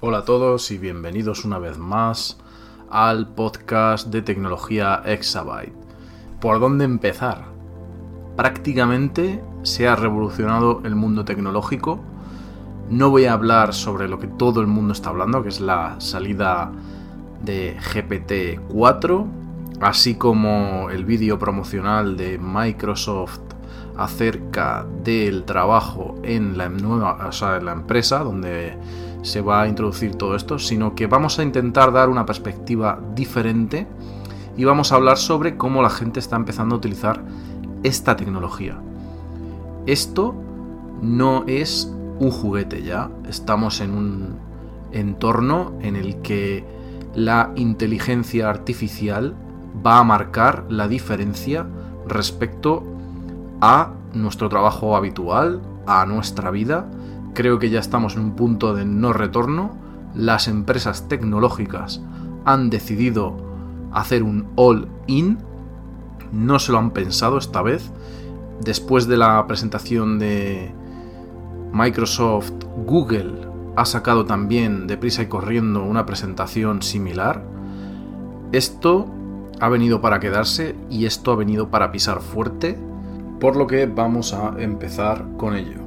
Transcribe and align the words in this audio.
Hola 0.00 0.18
a 0.18 0.24
todos 0.24 0.70
y 0.70 0.78
bienvenidos 0.78 1.44
una 1.44 1.58
vez 1.58 1.78
más 1.78 2.38
al 2.90 3.34
podcast 3.34 4.06
de 4.08 4.22
tecnología 4.22 5.02
Exabyte. 5.04 5.74
¿Por 6.40 6.60
dónde 6.60 6.84
empezar? 6.84 7.46
Prácticamente 8.36 9.42
se 9.68 9.86
ha 9.86 9.94
revolucionado 9.94 10.80
el 10.84 10.94
mundo 10.94 11.24
tecnológico. 11.24 12.00
No 12.90 13.10
voy 13.10 13.26
a 13.26 13.34
hablar 13.34 13.74
sobre 13.74 14.08
lo 14.08 14.18
que 14.18 14.26
todo 14.26 14.60
el 14.60 14.66
mundo 14.66 14.92
está 14.92 15.10
hablando, 15.10 15.42
que 15.42 15.50
es 15.50 15.60
la 15.60 15.96
salida 16.00 16.72
de 17.44 17.76
GPT-4, 17.78 19.26
así 19.80 20.14
como 20.14 20.88
el 20.90 21.04
vídeo 21.04 21.38
promocional 21.38 22.16
de 22.16 22.38
Microsoft 22.38 23.40
acerca 23.96 24.86
del 25.04 25.44
trabajo 25.44 26.16
en 26.22 26.56
la 26.56 26.68
nueva, 26.68 27.26
o 27.26 27.32
sea, 27.32 27.56
en 27.56 27.66
la 27.66 27.72
empresa 27.72 28.20
donde 28.20 28.76
se 29.22 29.40
va 29.40 29.62
a 29.62 29.68
introducir 29.68 30.14
todo 30.14 30.34
esto, 30.34 30.58
sino 30.58 30.94
que 30.94 31.06
vamos 31.06 31.38
a 31.38 31.42
intentar 31.42 31.92
dar 31.92 32.08
una 32.08 32.24
perspectiva 32.24 33.00
diferente 33.14 33.86
y 34.56 34.64
vamos 34.64 34.92
a 34.92 34.94
hablar 34.94 35.18
sobre 35.18 35.56
cómo 35.56 35.82
la 35.82 35.90
gente 35.90 36.20
está 36.20 36.36
empezando 36.36 36.76
a 36.76 36.78
utilizar 36.78 37.22
esta 37.82 38.16
tecnología. 38.16 38.80
Esto 39.88 40.34
no 41.02 41.44
es 41.46 41.92
un 42.20 42.30
juguete 42.30 42.82
ya, 42.82 43.10
estamos 43.28 43.80
en 43.80 43.90
un 43.90 44.38
entorno 44.92 45.72
en 45.80 45.96
el 45.96 46.20
que 46.22 46.64
la 47.14 47.52
inteligencia 47.56 48.48
artificial 48.48 49.34
va 49.84 49.98
a 49.98 50.04
marcar 50.04 50.66
la 50.68 50.86
diferencia 50.86 51.66
respecto 52.06 52.84
a 53.60 53.94
nuestro 54.14 54.48
trabajo 54.48 54.96
habitual, 54.96 55.60
a 55.86 56.06
nuestra 56.06 56.50
vida 56.50 56.88
Creo 57.38 57.60
que 57.60 57.70
ya 57.70 57.78
estamos 57.78 58.16
en 58.16 58.22
un 58.22 58.32
punto 58.32 58.74
de 58.74 58.84
no 58.84 59.12
retorno. 59.12 59.70
Las 60.12 60.48
empresas 60.48 61.06
tecnológicas 61.06 62.00
han 62.44 62.68
decidido 62.68 63.36
hacer 63.92 64.24
un 64.24 64.48
all-in. 64.56 65.38
No 66.32 66.58
se 66.58 66.72
lo 66.72 66.78
han 66.78 66.90
pensado 66.90 67.38
esta 67.38 67.62
vez. 67.62 67.92
Después 68.60 69.06
de 69.06 69.16
la 69.16 69.46
presentación 69.46 70.18
de 70.18 70.72
Microsoft, 71.72 72.52
Google 72.86 73.48
ha 73.76 73.84
sacado 73.84 74.24
también 74.24 74.86
deprisa 74.86 75.22
y 75.22 75.26
corriendo 75.26 75.84
una 75.84 76.04
presentación 76.04 76.82
similar. 76.82 77.42
Esto 78.50 79.06
ha 79.60 79.68
venido 79.68 80.00
para 80.00 80.20
quedarse 80.20 80.74
y 80.90 81.06
esto 81.06 81.32
ha 81.32 81.36
venido 81.36 81.70
para 81.70 81.92
pisar 81.92 82.20
fuerte, 82.20 82.76
por 83.38 83.56
lo 83.56 83.66
que 83.66 83.86
vamos 83.86 84.34
a 84.34 84.54
empezar 84.58 85.24
con 85.36 85.54
ello. 85.54 85.80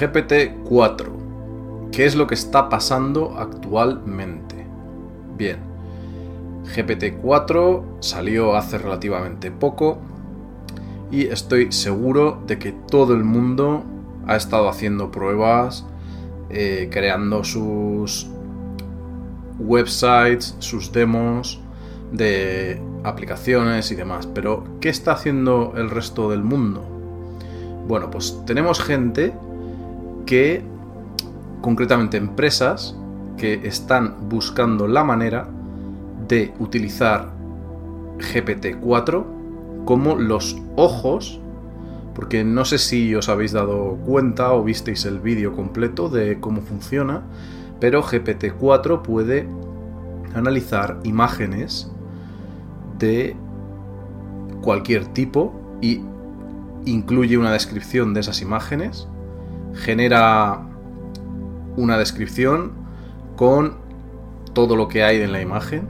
GPT-4. 0.00 1.90
¿Qué 1.92 2.06
es 2.06 2.16
lo 2.16 2.26
que 2.26 2.34
está 2.34 2.68
pasando 2.68 3.36
actualmente? 3.38 4.66
Bien, 5.36 5.58
GPT-4 6.74 7.82
salió 8.00 8.56
hace 8.56 8.78
relativamente 8.78 9.50
poco 9.50 9.98
y 11.10 11.26
estoy 11.26 11.72
seguro 11.72 12.42
de 12.46 12.58
que 12.58 12.72
todo 12.72 13.14
el 13.14 13.24
mundo 13.24 13.84
ha 14.26 14.36
estado 14.36 14.68
haciendo 14.68 15.10
pruebas, 15.10 15.84
eh, 16.50 16.88
creando 16.90 17.42
sus 17.44 18.28
websites, 19.58 20.54
sus 20.58 20.92
demos 20.92 21.60
de 22.12 22.80
aplicaciones 23.02 23.90
y 23.90 23.96
demás. 23.96 24.26
Pero, 24.26 24.64
¿qué 24.80 24.88
está 24.88 25.12
haciendo 25.12 25.74
el 25.76 25.90
resto 25.90 26.30
del 26.30 26.42
mundo? 26.42 26.84
Bueno, 27.88 28.10
pues 28.10 28.40
tenemos 28.46 28.80
gente 28.80 29.32
que, 30.26 30.62
concretamente 31.60 32.16
empresas, 32.16 32.96
que 33.36 33.66
están 33.66 34.28
buscando 34.28 34.86
la 34.86 35.02
manera 35.02 35.48
de 36.28 36.52
utilizar 36.60 37.32
GPT-4 38.18 39.39
como 39.84 40.16
los 40.16 40.56
ojos, 40.76 41.40
porque 42.14 42.44
no 42.44 42.64
sé 42.64 42.78
si 42.78 43.14
os 43.14 43.28
habéis 43.28 43.52
dado 43.52 43.96
cuenta 44.06 44.52
o 44.52 44.62
visteis 44.62 45.04
el 45.04 45.20
vídeo 45.20 45.54
completo 45.54 46.08
de 46.08 46.40
cómo 46.40 46.60
funciona, 46.62 47.22
pero 47.80 48.02
GPT-4 48.02 49.02
puede 49.02 49.48
analizar 50.34 51.00
imágenes 51.04 51.90
de 52.98 53.36
cualquier 54.62 55.06
tipo 55.06 55.54
y 55.80 56.02
incluye 56.84 57.38
una 57.38 57.52
descripción 57.52 58.14
de 58.14 58.20
esas 58.20 58.42
imágenes 58.42 59.08
genera 59.74 60.60
una 61.76 61.98
descripción 61.98 62.72
con 63.36 63.74
todo 64.52 64.76
lo 64.76 64.88
que 64.88 65.04
hay 65.04 65.20
en 65.20 65.32
la 65.32 65.40
imagen. 65.40 65.88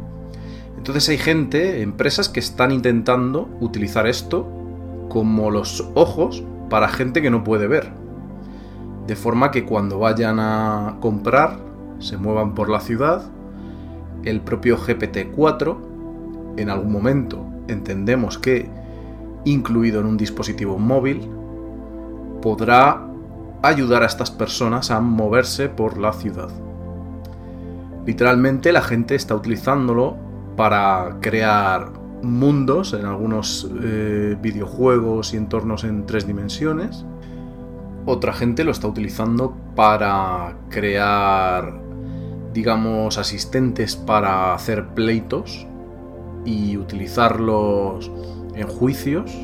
Entonces 0.80 1.10
hay 1.10 1.18
gente, 1.18 1.82
empresas 1.82 2.30
que 2.30 2.40
están 2.40 2.72
intentando 2.72 3.50
utilizar 3.60 4.06
esto 4.06 4.48
como 5.10 5.50
los 5.50 5.86
ojos 5.94 6.42
para 6.70 6.88
gente 6.88 7.20
que 7.20 7.30
no 7.30 7.44
puede 7.44 7.66
ver. 7.66 7.92
De 9.06 9.14
forma 9.14 9.50
que 9.50 9.66
cuando 9.66 9.98
vayan 9.98 10.40
a 10.40 10.96
comprar, 11.00 11.58
se 11.98 12.16
muevan 12.16 12.54
por 12.54 12.70
la 12.70 12.80
ciudad, 12.80 13.30
el 14.24 14.40
propio 14.40 14.78
GPT-4, 14.78 15.76
en 16.56 16.70
algún 16.70 16.92
momento 16.92 17.44
entendemos 17.68 18.38
que 18.38 18.70
incluido 19.44 20.00
en 20.00 20.06
un 20.06 20.16
dispositivo 20.16 20.78
móvil, 20.78 21.28
podrá 22.40 23.06
ayudar 23.60 24.02
a 24.02 24.06
estas 24.06 24.30
personas 24.30 24.90
a 24.90 24.98
moverse 25.00 25.68
por 25.68 25.98
la 25.98 26.14
ciudad. 26.14 26.48
Literalmente 28.06 28.72
la 28.72 28.80
gente 28.80 29.14
está 29.14 29.34
utilizándolo 29.34 30.29
para 30.60 31.16
crear 31.22 31.90
mundos 32.22 32.92
en 32.92 33.06
algunos 33.06 33.66
eh, 33.82 34.36
videojuegos 34.42 35.32
y 35.32 35.38
entornos 35.38 35.84
en 35.84 36.04
tres 36.04 36.26
dimensiones. 36.26 37.06
Otra 38.04 38.34
gente 38.34 38.62
lo 38.62 38.70
está 38.70 38.86
utilizando 38.86 39.56
para 39.74 40.58
crear, 40.68 41.80
digamos, 42.52 43.16
asistentes 43.16 43.96
para 43.96 44.52
hacer 44.52 44.88
pleitos 44.88 45.66
y 46.44 46.76
utilizarlos 46.76 48.12
en 48.54 48.68
juicios 48.68 49.34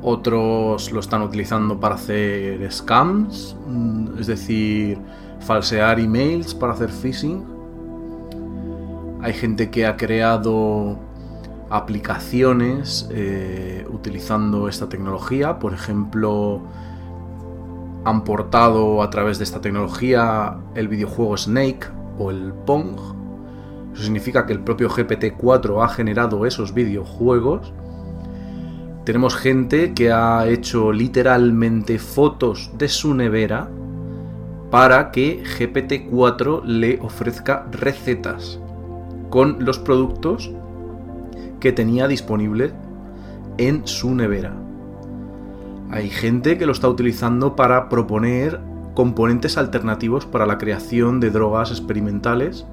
otros 0.00 0.90
lo 0.90 1.00
están 1.00 1.20
utilizando 1.20 1.78
para 1.78 1.96
hacer 1.96 2.72
scams, 2.72 3.56
mm, 3.66 4.20
es 4.20 4.26
decir, 4.26 4.98
falsear 5.40 6.00
emails 6.00 6.54
para 6.54 6.72
hacer 6.72 6.90
phishing. 6.90 7.55
Hay 9.22 9.32
gente 9.32 9.70
que 9.70 9.86
ha 9.86 9.96
creado 9.96 10.98
aplicaciones 11.70 13.08
eh, 13.10 13.86
utilizando 13.90 14.68
esta 14.68 14.88
tecnología, 14.88 15.58
por 15.58 15.72
ejemplo, 15.72 16.62
han 18.04 18.22
portado 18.24 19.02
a 19.02 19.10
través 19.10 19.38
de 19.38 19.44
esta 19.44 19.60
tecnología 19.60 20.58
el 20.74 20.88
videojuego 20.88 21.36
Snake 21.36 21.86
o 22.18 22.30
el 22.30 22.52
Pong. 22.52 22.98
Eso 23.94 24.04
significa 24.04 24.46
que 24.46 24.52
el 24.52 24.60
propio 24.60 24.88
GPT-4 24.90 25.82
ha 25.82 25.88
generado 25.88 26.46
esos 26.46 26.72
videojuegos. 26.72 27.72
Tenemos 29.04 29.34
gente 29.34 29.94
que 29.94 30.12
ha 30.12 30.46
hecho 30.46 30.92
literalmente 30.92 31.98
fotos 31.98 32.70
de 32.76 32.88
su 32.88 33.14
nevera 33.14 33.68
para 34.70 35.10
que 35.10 35.42
GPT-4 35.42 36.64
le 36.64 37.00
ofrezca 37.00 37.66
recetas 37.72 38.60
con 39.36 39.66
los 39.66 39.78
productos 39.78 40.50
que 41.60 41.70
tenía 41.70 42.08
disponible 42.08 42.72
en 43.58 43.86
su 43.86 44.14
nevera. 44.14 44.54
Hay 45.90 46.08
gente 46.08 46.56
que 46.56 46.64
lo 46.64 46.72
está 46.72 46.88
utilizando 46.88 47.54
para 47.54 47.90
proponer 47.90 48.58
componentes 48.94 49.58
alternativos 49.58 50.24
para 50.24 50.46
la 50.46 50.56
creación 50.56 51.20
de 51.20 51.28
drogas 51.28 51.70
experimentales. 51.70 52.64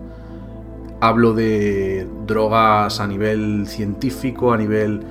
Hablo 1.01 1.33
de 1.33 2.07
drogas 2.27 3.01
a 3.01 3.07
nivel 3.07 3.67
científico, 3.67 4.53
a 4.53 4.57
nivel 4.57 5.01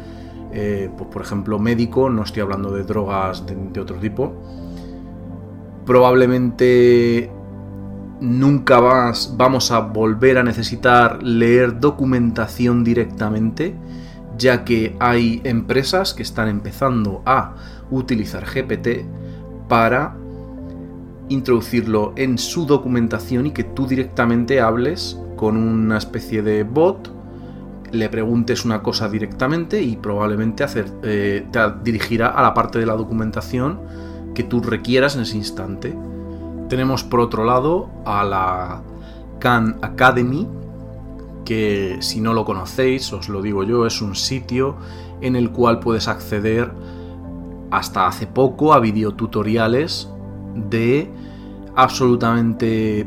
eh, 0.52 0.88
pues 0.96 1.10
por 1.10 1.20
ejemplo 1.20 1.58
médico, 1.58 2.08
no 2.08 2.22
estoy 2.22 2.40
hablando 2.40 2.72
de 2.72 2.84
drogas 2.84 3.44
de, 3.44 3.78
otro 3.78 3.96
tipo, 3.96 4.32
probablemente 5.84 7.30
nunca 8.22 8.80
más 8.80 9.34
vamos 9.36 9.72
a 9.72 9.80
volver 9.80 10.38
a 10.38 10.44
necesitar 10.44 11.22
leer 11.22 11.80
documentación 11.80 12.84
directamente, 12.84 13.74
ya 14.38 14.64
que 14.64 14.96
hay 15.00 15.40
empresas 15.44 16.14
que 16.14 16.22
están 16.22 16.48
empezando 16.48 17.22
a 17.26 17.56
utilizar 17.90 18.44
GPT 18.46 19.04
para 19.68 20.16
introducirlo 21.28 22.12
en 22.16 22.38
su 22.38 22.64
documentación 22.64 23.46
y 23.46 23.50
que 23.50 23.64
tú 23.64 23.86
directamente 23.86 24.60
hables 24.60 25.18
con 25.36 25.56
una 25.56 25.98
especie 25.98 26.42
de 26.42 26.62
bot, 26.62 27.10
le 27.90 28.08
preguntes 28.08 28.64
una 28.64 28.82
cosa 28.82 29.08
directamente 29.08 29.82
y 29.82 29.96
probablemente 29.96 30.64
eh, 31.02 31.46
te 31.50 31.60
dirigirá 31.82 32.28
a 32.28 32.42
la 32.42 32.54
parte 32.54 32.78
de 32.78 32.86
la 32.86 32.94
documentación 32.94 33.80
que 34.34 34.44
tú 34.44 34.60
requieras 34.60 35.16
en 35.16 35.22
ese 35.22 35.36
instante. 35.36 35.92
Tenemos 36.72 37.04
por 37.04 37.20
otro 37.20 37.44
lado 37.44 37.90
a 38.06 38.24
la 38.24 38.82
Khan 39.40 39.76
Academy, 39.82 40.48
que 41.44 41.98
si 42.00 42.22
no 42.22 42.32
lo 42.32 42.46
conocéis, 42.46 43.12
os 43.12 43.28
lo 43.28 43.42
digo 43.42 43.62
yo, 43.62 43.84
es 43.84 44.00
un 44.00 44.14
sitio 44.14 44.76
en 45.20 45.36
el 45.36 45.50
cual 45.50 45.80
puedes 45.80 46.08
acceder 46.08 46.72
hasta 47.70 48.06
hace 48.06 48.26
poco 48.26 48.72
a 48.72 48.80
videotutoriales 48.80 50.08
de 50.54 51.10
absolutamente 51.76 53.04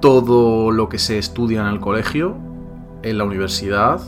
todo 0.00 0.72
lo 0.72 0.88
que 0.88 0.98
se 0.98 1.16
estudia 1.16 1.60
en 1.60 1.68
el 1.68 1.78
colegio, 1.78 2.34
en 3.04 3.18
la 3.18 3.22
universidad, 3.22 4.00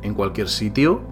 en 0.00 0.14
cualquier 0.14 0.48
sitio. 0.48 1.02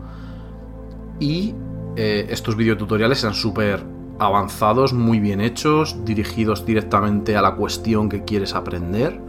Y 1.20 1.54
eh, 1.96 2.28
estos 2.30 2.56
videotutoriales 2.56 3.22
eran 3.22 3.34
súper 3.34 3.84
avanzados, 4.18 4.92
muy 4.92 5.20
bien 5.20 5.40
hechos, 5.40 6.04
dirigidos 6.04 6.64
directamente 6.64 7.36
a 7.36 7.42
la 7.42 7.54
cuestión 7.54 8.08
que 8.08 8.24
quieres 8.24 8.54
aprender. 8.54 9.20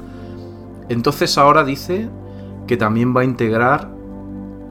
Entonces 0.89 1.38
ahora 1.38 1.63
dice 1.63 2.10
que 2.68 2.78
también 2.78 3.16
va 3.16 3.22
a 3.22 3.25
integrar 3.25 3.89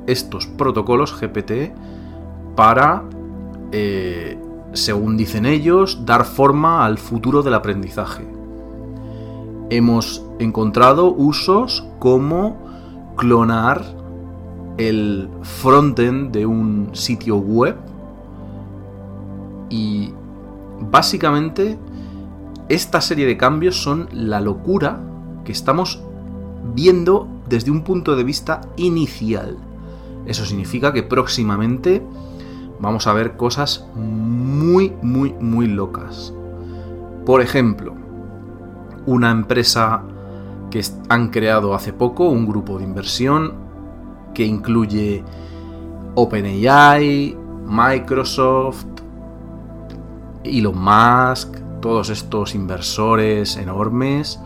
estos 0.07 0.47
protocolos 0.47 1.19
GPT 1.21 1.73
para 2.55 3.05
eh, 3.73 4.39
según 4.77 5.17
dicen 5.17 5.47
ellos, 5.47 6.05
dar 6.05 6.25
forma 6.25 6.85
al 6.85 6.99
futuro 6.99 7.43
del 7.43 7.55
aprendizaje. 7.55 8.25
Hemos 9.71 10.25
encontrado 10.39 11.13
usos 11.13 11.85
como 11.99 12.57
clonar 13.17 13.83
el 14.77 15.29
frontend 15.43 16.31
de 16.33 16.47
un 16.47 16.91
sitio 16.93 17.39
web 17.39 17.77
y 19.71 20.13
básicamente 20.81 21.79
esta 22.69 23.01
serie 23.01 23.27
de 23.27 23.37
cambios 23.37 23.83
son 23.83 24.09
la 24.13 24.41
locura 24.41 25.01
que 25.45 25.53
estamos 25.53 26.03
viendo 26.75 27.29
desde 27.49 27.71
un 27.71 27.83
punto 27.83 28.17
de 28.17 28.25
vista 28.25 28.61
inicial. 28.77 29.57
Eso 30.27 30.45
significa 30.45 30.93
que 30.93 31.03
próximamente 31.03 32.03
vamos 32.81 33.07
a 33.07 33.13
ver 33.13 33.37
cosas 33.37 33.87
muy, 33.95 34.93
muy, 35.03 35.33
muy 35.35 35.69
locas. 35.69 36.35
Por 37.25 37.41
ejemplo, 37.41 37.95
una 39.07 39.31
empresa 39.31 40.03
que 40.71 40.83
han 41.09 41.29
creado 41.29 41.75
hace 41.75 41.93
poco, 41.93 42.29
un 42.29 42.47
grupo 42.47 42.79
de 42.79 42.85
inversión 42.85 43.55
que 44.35 44.45
incluye 44.45 45.25
OpenAI, 46.15 47.37
Microsoft, 47.67 48.87
Elon 50.47 50.79
Musk, 50.79 51.57
todos 51.81 52.11
estos 52.11 52.55
inversores 52.55 53.57
enormes, 53.57 54.41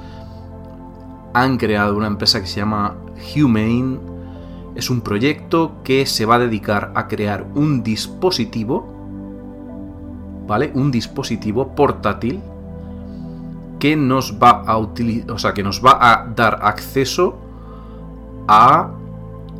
han 1.32 1.58
creado 1.58 1.96
una 1.96 2.06
empresa 2.06 2.40
que 2.40 2.46
se 2.46 2.60
llama 2.60 2.96
Humane, 3.36 3.98
es 4.74 4.90
un 4.90 5.00
proyecto 5.00 5.82
que 5.84 6.06
se 6.06 6.26
va 6.26 6.36
a 6.36 6.38
dedicar 6.38 6.92
a 6.94 7.08
crear 7.08 7.46
un 7.54 7.82
dispositivo, 7.82 8.86
¿vale? 10.46 10.70
Un 10.74 10.90
dispositivo 10.90 11.74
portátil 11.74 12.40
que 13.78 13.96
nos 13.96 14.38
va 14.40 14.62
a 14.66 14.76
utilizar, 14.78 15.30
o 15.32 15.38
sea, 15.38 15.54
que 15.54 15.62
nos 15.62 15.84
va 15.84 15.98
a 16.00 16.26
dar 16.26 16.60
acceso 16.62 17.36
a 18.46 18.90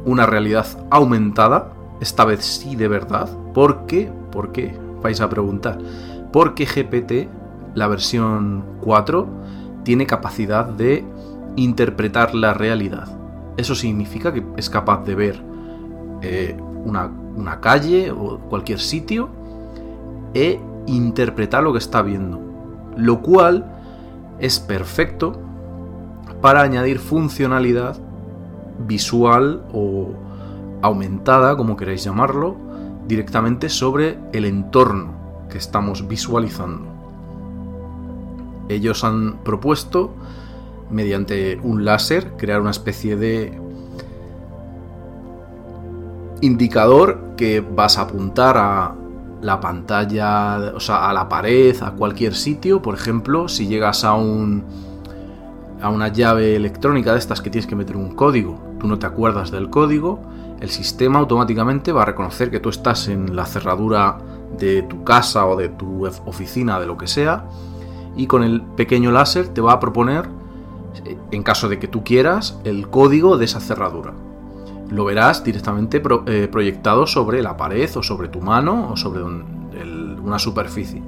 una 0.05 0.27
realidad 0.27 0.67
aumentada, 0.91 1.73
esta 2.01 2.25
vez 2.25 2.45
sí 2.45 2.77
de 2.77 2.89
verdad. 2.89 3.29
¿Por 3.55 3.87
qué? 3.87 4.11
¿Por 4.31 4.53
qué? 4.53 4.77
Vais 5.03 5.21
a 5.21 5.29
preguntar. 5.29 5.79
Porque 6.33 6.65
GPT, 6.65 7.29
la 7.75 7.89
versión 7.89 8.65
4, 8.81 9.29
tiene 9.83 10.07
capacidad 10.07 10.65
de 10.65 11.05
interpretar 11.57 12.35
la 12.35 12.55
realidad. 12.55 13.09
Eso 13.57 13.75
significa 13.75 14.33
que 14.33 14.45
es 14.57 14.71
capaz 14.71 15.05
de 15.05 15.15
ver 15.15 15.43
eh, 16.23 16.57
una, 16.85 17.11
calle 17.61 18.11
o 18.11 18.39
cualquier 18.39 18.79
sitio 18.79 19.29
e 20.35 20.61
interpretar 20.87 21.63
lo 21.63 21.73
que 21.73 21.79
está 21.79 22.03
viendo. 22.03 22.41
Lo 22.97 23.21
cual 23.21 23.67
es 24.39 24.61
perfecto 24.61 25.41
para 26.41 26.63
añadir 26.63 26.99
funcionalidad 26.99 27.99
visual 28.87 29.63
o 29.73 30.11
aumentada, 30.81 31.57
como 31.57 31.77
queráis 31.77 32.05
llamarlo, 32.05 32.57
directamente 33.07 33.69
sobre 33.69 34.19
el 34.33 34.45
entorno 34.45 35.20
que 35.51 35.59
estamos 35.59 36.09
visualizando. 36.09 36.87
Ellos 38.69 39.05
han 39.05 39.39
propuesto 39.45 40.15
mediante 40.91 41.59
un 41.63 41.85
láser, 41.85 42.37
crear 42.37 42.61
una 42.61 42.71
especie 42.71 43.17
de 43.17 43.61
indicador 46.41 47.35
que 47.37 47.61
vas 47.61 47.99
a 47.99 48.03
apuntar 48.03 48.57
a 48.57 48.95
la 49.43 49.61
pantalla, 49.61 50.73
o 50.75 50.81
sea, 50.81 51.09
a 51.09 51.13
la 51.13 51.29
pared, 51.29 51.77
a 51.83 51.93
cualquier 51.93 52.35
sitio. 52.35 52.83
Por 52.83 52.95
ejemplo, 52.95 53.49
si 53.49 53.67
llegas 53.67 54.05
a 54.05 54.15
un 54.15 54.65
a 55.83 55.89
una 55.89 56.09
llave 56.09 56.57
electrónica 56.57 57.13
de 57.13 57.19
estas 57.19 57.41
que 57.41 57.49
tienes 57.49 57.67
que 57.67 57.75
meter 57.75 57.97
un 57.97 58.15
código, 58.15 58.61
tú 58.79 58.87
no 58.87 58.99
te 58.99 59.07
acuerdas 59.07 59.51
del 59.51 59.71
código, 59.71 60.21
el 60.61 60.69
sistema 60.69 61.19
automáticamente 61.19 61.91
va 61.91 62.03
a 62.03 62.05
reconocer 62.05 62.51
que 62.51 62.61
tú 62.61 62.69
estás 62.69 63.09
en 63.09 63.35
la 63.35 63.47
cerradura 63.47 64.19
de 64.59 64.83
tu 64.83 65.05
casa 65.05 65.47
o 65.47 65.57
de 65.57 65.69
tu 65.69 66.07
oficina, 66.07 66.81
de 66.81 66.87
lo 66.87 66.97
que 66.97 67.07
sea, 67.07 67.49
y 68.17 68.27
con 68.27 68.43
el 68.43 68.63
pequeño 68.63 69.11
láser 69.11 69.49
te 69.49 69.61
va 69.61 69.73
a 69.73 69.81
proponer 69.81 70.41
en 71.31 71.43
caso 71.43 71.69
de 71.69 71.79
que 71.79 71.89
tú 71.89 72.05
quieras, 72.05 72.59
el 72.65 72.89
código 72.89 73.39
de 73.39 73.45
esa 73.45 73.61
cerradura. 73.61 74.13
Lo 74.91 75.05
verás 75.05 75.45
directamente 75.45 76.03
eh, 76.27 76.49
proyectado 76.51 77.07
sobre 77.07 77.43
la 77.43 77.57
pared 77.57 77.89
o 77.97 78.03
sobre 78.03 78.29
tu 78.29 78.41
mano 78.41 78.91
o 78.91 78.97
sobre 78.97 79.23
una 79.23 80.39
superficie. 80.39 81.03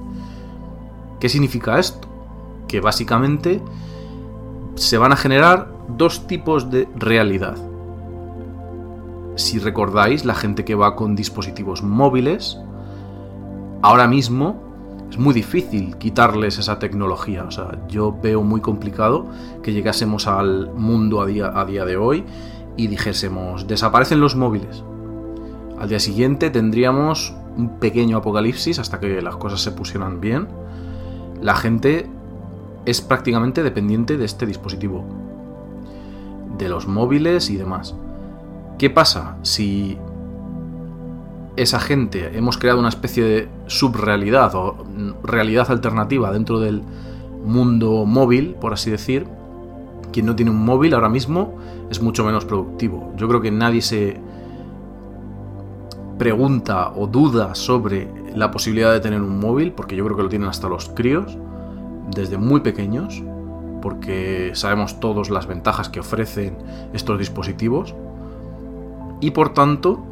¿Qué 1.18 1.28
significa 1.28 1.78
esto? 1.78 2.08
Que 2.68 2.80
básicamente 2.80 3.60
se 4.76 4.98
van 4.98 5.12
a 5.12 5.16
generar 5.16 5.72
dos 5.88 6.26
tipos 6.26 6.70
de 6.70 6.88
realidad. 6.96 7.56
Si 9.34 9.58
recordáis, 9.58 10.24
la 10.24 10.34
gente 10.34 10.64
que 10.64 10.74
va 10.74 10.94
con 10.94 11.16
dispositivos 11.16 11.82
móviles, 11.82 12.58
ahora 13.82 14.06
mismo 14.06 14.72
es 15.10 15.18
muy 15.18 15.34
difícil 15.34 15.96
quitarles 15.98 16.58
esa 16.58 16.78
tecnología. 16.78 17.44
O 17.44 17.50
sea, 17.50 17.78
yo 17.88 18.16
veo 18.22 18.42
muy 18.42 18.62
complicado 18.62 19.26
que 19.62 19.72
llegásemos 19.72 20.26
al 20.26 20.72
mundo 20.72 21.20
a 21.20 21.26
día, 21.26 21.52
a 21.54 21.64
día 21.66 21.84
de 21.84 21.98
hoy 21.98 22.24
y 22.78 22.86
dijésemos, 22.86 23.66
desaparecen 23.66 24.20
los 24.20 24.36
móviles. 24.36 24.82
Al 25.78 25.88
día 25.88 26.00
siguiente 26.00 26.48
tendríamos 26.48 27.34
un 27.56 27.78
pequeño 27.78 28.16
apocalipsis 28.16 28.78
hasta 28.78 29.00
que 29.00 29.20
las 29.20 29.36
cosas 29.36 29.60
se 29.60 29.72
pusieran 29.72 30.20
bien. 30.20 30.48
La 31.42 31.54
gente 31.56 32.08
es 32.86 33.00
prácticamente 33.00 33.62
dependiente 33.62 34.16
de 34.16 34.24
este 34.24 34.46
dispositivo, 34.46 35.04
de 36.56 36.68
los 36.68 36.86
móviles 36.86 37.50
y 37.50 37.56
demás. 37.56 37.94
¿Qué 38.78 38.88
pasa 38.88 39.36
si 39.42 39.98
esa 41.56 41.80
gente 41.80 42.36
hemos 42.36 42.56
creado 42.56 42.80
una 42.80 42.88
especie 42.88 43.24
de 43.24 43.48
subrealidad 43.66 44.54
o 44.54 44.86
realidad 45.22 45.70
alternativa 45.70 46.32
dentro 46.32 46.60
del 46.60 46.82
mundo 47.44 48.04
móvil, 48.06 48.54
por 48.60 48.72
así 48.72 48.90
decir, 48.90 49.26
quien 50.12 50.26
no 50.26 50.36
tiene 50.36 50.50
un 50.50 50.64
móvil 50.64 50.94
ahora 50.94 51.08
mismo 51.08 51.54
es 51.90 52.00
mucho 52.00 52.24
menos 52.24 52.44
productivo. 52.44 53.12
Yo 53.16 53.28
creo 53.28 53.40
que 53.40 53.50
nadie 53.50 53.82
se 53.82 54.18
pregunta 56.18 56.92
o 56.94 57.06
duda 57.06 57.54
sobre 57.54 58.08
la 58.34 58.50
posibilidad 58.50 58.92
de 58.92 59.00
tener 59.00 59.20
un 59.20 59.40
móvil, 59.40 59.72
porque 59.72 59.96
yo 59.96 60.04
creo 60.04 60.16
que 60.16 60.22
lo 60.22 60.28
tienen 60.28 60.48
hasta 60.48 60.68
los 60.68 60.88
críos, 60.88 61.36
desde 62.14 62.38
muy 62.38 62.60
pequeños, 62.60 63.22
porque 63.80 64.52
sabemos 64.54 65.00
todos 65.00 65.30
las 65.30 65.46
ventajas 65.46 65.88
que 65.88 66.00
ofrecen 66.00 66.56
estos 66.92 67.18
dispositivos, 67.18 67.94
y 69.20 69.32
por 69.32 69.52
tanto 69.52 70.11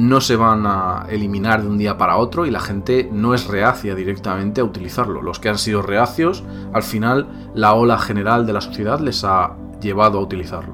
no 0.00 0.20
se 0.20 0.36
van 0.36 0.64
a 0.66 1.06
eliminar 1.10 1.62
de 1.62 1.68
un 1.68 1.76
día 1.76 1.98
para 1.98 2.16
otro 2.16 2.46
y 2.46 2.50
la 2.50 2.60
gente 2.60 3.08
no 3.12 3.34
es 3.34 3.46
reacia 3.46 3.94
directamente 3.94 4.62
a 4.62 4.64
utilizarlo. 4.64 5.20
Los 5.20 5.38
que 5.38 5.50
han 5.50 5.58
sido 5.58 5.82
reacios, 5.82 6.42
al 6.72 6.82
final 6.82 7.50
la 7.54 7.74
ola 7.74 7.98
general 7.98 8.46
de 8.46 8.54
la 8.54 8.62
sociedad 8.62 8.98
les 9.00 9.24
ha 9.24 9.56
llevado 9.80 10.18
a 10.18 10.22
utilizarlo. 10.22 10.72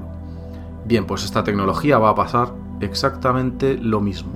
Bien, 0.85 1.05
pues 1.05 1.25
esta 1.25 1.43
tecnología 1.43 1.97
va 1.99 2.09
a 2.09 2.15
pasar 2.15 2.53
exactamente 2.79 3.77
lo 3.77 3.99
mismo. 3.99 4.31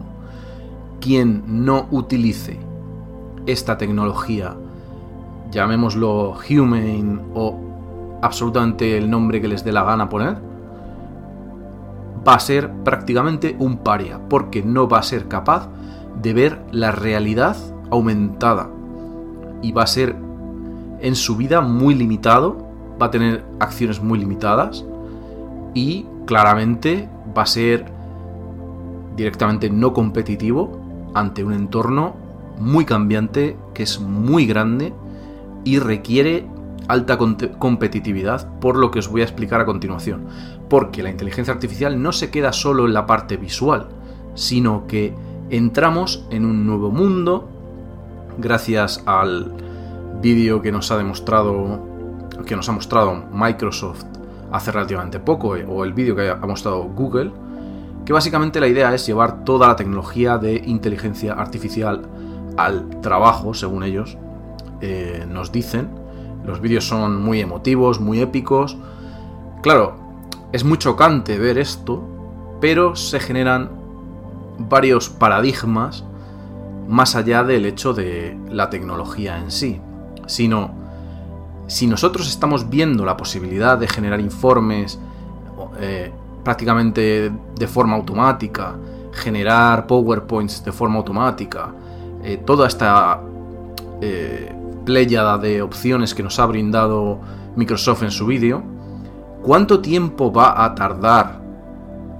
Quien 0.99 1.43
no 1.47 1.87
utilice 1.91 2.59
esta 3.45 3.77
tecnología 3.77 4.57
llamémoslo 5.51 6.37
Humane 6.49 7.19
o 7.33 8.19
absolutamente 8.21 8.97
el 8.97 9.09
nombre 9.09 9.41
que 9.41 9.47
les 9.47 9.63
dé 9.63 9.71
la 9.71 9.83
gana 9.83 10.09
poner, 10.09 10.37
va 12.27 12.35
a 12.35 12.39
ser 12.39 12.71
prácticamente 12.83 13.55
un 13.59 13.77
paria, 13.77 14.19
porque 14.29 14.61
no 14.61 14.87
va 14.87 14.99
a 14.99 15.03
ser 15.03 15.27
capaz 15.27 15.69
de 16.21 16.33
ver 16.33 16.61
la 16.71 16.91
realidad 16.91 17.55
aumentada 17.89 18.69
y 19.61 19.71
va 19.71 19.83
a 19.83 19.87
ser 19.87 20.15
en 20.99 21.15
su 21.15 21.35
vida 21.35 21.61
muy 21.61 21.95
limitado, 21.95 22.67
va 23.01 23.07
a 23.07 23.11
tener 23.11 23.43
acciones 23.59 24.01
muy 24.01 24.19
limitadas 24.19 24.85
y 25.73 26.05
claramente 26.25 27.09
va 27.35 27.43
a 27.43 27.47
ser 27.47 27.85
directamente 29.15 29.69
no 29.69 29.93
competitivo 29.93 30.79
ante 31.13 31.43
un 31.43 31.53
entorno 31.53 32.15
muy 32.59 32.85
cambiante 32.85 33.57
que 33.73 33.83
es 33.83 33.99
muy 33.99 34.45
grande 34.45 34.93
y 35.63 35.79
requiere 35.79 36.47
alta 36.87 37.17
competitividad 37.17 38.47
por 38.59 38.77
lo 38.77 38.91
que 38.91 38.99
os 38.99 39.07
voy 39.07 39.21
a 39.21 39.23
explicar 39.23 39.61
a 39.61 39.65
continuación. 39.65 40.27
Porque 40.71 41.03
la 41.03 41.09
inteligencia 41.09 41.53
artificial 41.53 42.01
no 42.01 42.13
se 42.13 42.31
queda 42.31 42.53
solo 42.53 42.85
en 42.85 42.93
la 42.93 43.05
parte 43.05 43.35
visual, 43.35 43.89
sino 44.35 44.87
que 44.87 45.13
entramos 45.49 46.25
en 46.29 46.45
un 46.45 46.65
nuevo 46.65 46.91
mundo 46.91 47.49
gracias 48.37 49.03
al 49.05 49.51
vídeo 50.21 50.61
que 50.61 50.71
nos 50.71 50.89
ha 50.89 50.97
demostrado 50.97 51.89
que 52.45 52.55
nos 52.55 52.69
ha 52.69 52.71
mostrado 52.71 53.21
Microsoft 53.33 54.05
hace 54.53 54.71
relativamente 54.71 55.19
poco 55.19 55.57
eh, 55.57 55.65
o 55.67 55.83
el 55.83 55.91
vídeo 55.91 56.15
que 56.15 56.29
ha 56.29 56.37
mostrado 56.37 56.83
Google 56.83 57.33
que 58.05 58.13
básicamente 58.13 58.61
la 58.61 58.69
idea 58.69 58.95
es 58.95 59.05
llevar 59.05 59.43
toda 59.43 59.67
la 59.67 59.75
tecnología 59.75 60.37
de 60.37 60.55
inteligencia 60.55 61.33
artificial 61.33 62.03
al 62.55 63.01
trabajo 63.01 63.53
según 63.53 63.83
ellos 63.83 64.17
eh, 64.79 65.25
nos 65.29 65.51
dicen. 65.51 65.89
Los 66.45 66.61
vídeos 66.61 66.87
son 66.87 67.21
muy 67.21 67.41
emotivos 67.41 67.99
muy 67.99 68.21
épicos. 68.21 68.77
Claro 69.61 70.00
es 70.51 70.63
muy 70.63 70.77
chocante 70.77 71.37
ver 71.37 71.57
esto 71.57 72.07
pero 72.61 72.95
se 72.95 73.19
generan 73.19 73.69
varios 74.57 75.09
paradigmas 75.09 76.05
más 76.87 77.15
allá 77.15 77.43
del 77.43 77.65
hecho 77.65 77.93
de 77.93 78.37
la 78.49 78.69
tecnología 78.69 79.39
en 79.39 79.49
sí, 79.49 79.81
sino 80.27 80.71
si 81.67 81.87
nosotros 81.87 82.27
estamos 82.27 82.69
viendo 82.69 83.03
la 83.03 83.17
posibilidad 83.17 83.77
de 83.77 83.87
generar 83.87 84.19
informes 84.19 84.99
eh, 85.79 86.11
prácticamente 86.43 87.31
de 87.55 87.67
forma 87.67 87.95
automática, 87.95 88.75
generar 89.13 89.87
PowerPoints 89.87 90.63
de 90.63 90.71
forma 90.71 90.97
automática, 90.97 91.73
eh, 92.23 92.37
toda 92.45 92.67
esta 92.67 93.21
eh, 94.01 94.53
pléyada 94.85 95.37
de 95.37 95.61
opciones 95.61 96.13
que 96.13 96.23
nos 96.23 96.39
ha 96.39 96.45
brindado 96.45 97.19
Microsoft 97.55 98.03
en 98.03 98.11
su 98.11 98.25
vídeo, 98.25 98.63
¿cuánto 99.41 99.79
tiempo 99.81 100.31
va 100.31 100.63
a 100.63 100.75
tardar 100.75 101.41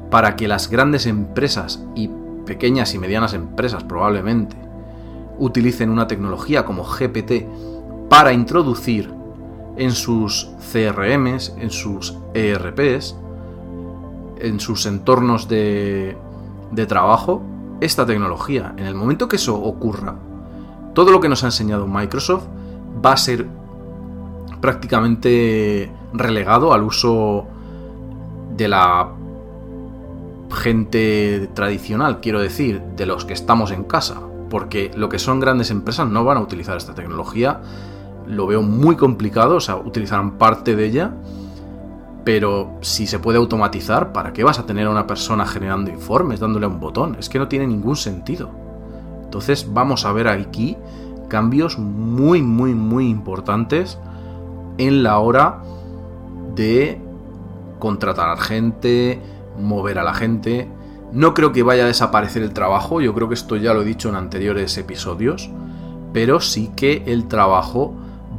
para 0.10 0.36
que 0.36 0.48
las 0.48 0.70
grandes 0.70 1.06
empresas 1.06 1.84
y 1.96 2.10
pequeñas 2.46 2.94
y 2.94 3.00
medianas 3.00 3.34
empresas 3.34 3.84
probablemente 3.84 4.58
utilicen 5.40 5.90
una 5.90 6.08
tecnología 6.08 6.66
como 6.66 6.84
GPT 6.84 7.46
para 8.10 8.34
introducir 8.34 9.12
en 9.78 9.92
sus 9.92 10.52
CRMs, 10.72 11.56
en 11.58 11.72
sus 11.72 12.18
ERPs, 12.34 13.16
en 14.40 14.60
sus 14.60 14.86
entornos 14.86 15.48
de, 15.48 16.18
de 16.72 16.86
trabajo, 16.86 17.42
esta 17.80 18.06
tecnología. 18.06 18.74
En 18.78 18.86
el 18.86 18.96
momento 18.96 19.28
que 19.28 19.38
eso 19.38 19.56
ocurra, 19.56 20.16
todo 20.94 21.12
lo 21.12 21.20
que 21.22 21.30
nos 21.30 21.44
ha 21.44 21.48
enseñado 21.48 21.88
Microsoft 21.88 22.46
va 23.04 23.14
a 23.14 23.18
ser 23.18 23.48
prácticamente 24.60 25.92
relegado 26.14 26.74
al 26.74 26.84
uso 26.84 27.46
de 28.56 28.68
la 28.68 29.10
gente 30.52 31.50
tradicional, 31.54 32.20
quiero 32.20 32.40
decir, 32.40 32.82
de 32.96 33.06
los 33.06 33.26
que 33.26 33.34
estamos 33.34 33.72
en 33.72 33.84
casa, 33.84 34.22
porque 34.50 34.92
lo 34.96 35.10
que 35.10 35.20
son 35.20 35.40
grandes 35.40 35.72
empresas 35.72 36.08
no 36.10 36.24
van 36.24 36.38
a 36.38 36.42
utilizar 36.42 36.78
esta 36.78 36.94
tecnología, 36.94 37.62
lo 38.28 38.48
veo 38.48 38.62
muy 38.62 38.96
complicado, 38.96 39.56
o 39.56 39.62
sea, 39.62 39.78
utilizarán 39.78 40.38
parte 40.38 40.76
de 40.76 40.86
ella, 40.86 41.14
pero 42.24 42.78
si 42.82 43.08
se 43.08 43.20
puede 43.20 43.38
automatizar, 43.38 44.14
¿para 44.14 44.34
qué 44.34 44.44
vas 44.44 44.60
a 44.60 44.66
tener 44.66 44.88
a 44.88 44.92
una 44.92 45.08
persona 45.08 45.46
generando 45.46 45.90
informes, 45.90 46.40
dándole 46.40 46.68
un 46.68 46.80
botón? 46.80 47.16
Es 47.20 47.30
que 47.30 47.40
no 47.40 47.48
tiene 47.48 47.66
ningún 47.66 47.96
sentido. 47.96 48.50
Entonces 49.24 49.68
vamos 49.74 50.06
a 50.06 50.12
ver 50.12 50.28
aquí 50.28 50.78
cambios 51.30 51.80
muy, 51.80 52.42
muy, 52.42 52.76
muy 52.76 53.10
importantes 53.10 53.98
en 54.78 55.02
la 55.02 55.18
hora 55.20 55.62
de 56.56 57.00
contratar 57.80 58.38
gente, 58.40 59.20
mover 59.60 60.00
a 60.00 60.04
la 60.04 60.14
gente. 60.14 60.70
No 61.12 61.34
creo 61.34 61.52
que 61.52 61.64
vaya 61.64 61.84
a 61.84 61.88
desaparecer 61.88 62.44
el 62.44 62.54
trabajo, 62.54 63.02
yo 63.02 63.14
creo 63.14 63.28
que 63.28 63.34
esto 63.34 63.58
ya 63.58 63.74
lo 63.74 63.82
he 63.82 63.86
dicho 63.86 64.10
en 64.10 64.16
anteriores 64.16 64.78
episodios, 64.78 65.50
pero 66.14 66.40
sí 66.40 66.72
que 66.76 67.04
el 67.06 67.28
trabajo 67.28 67.94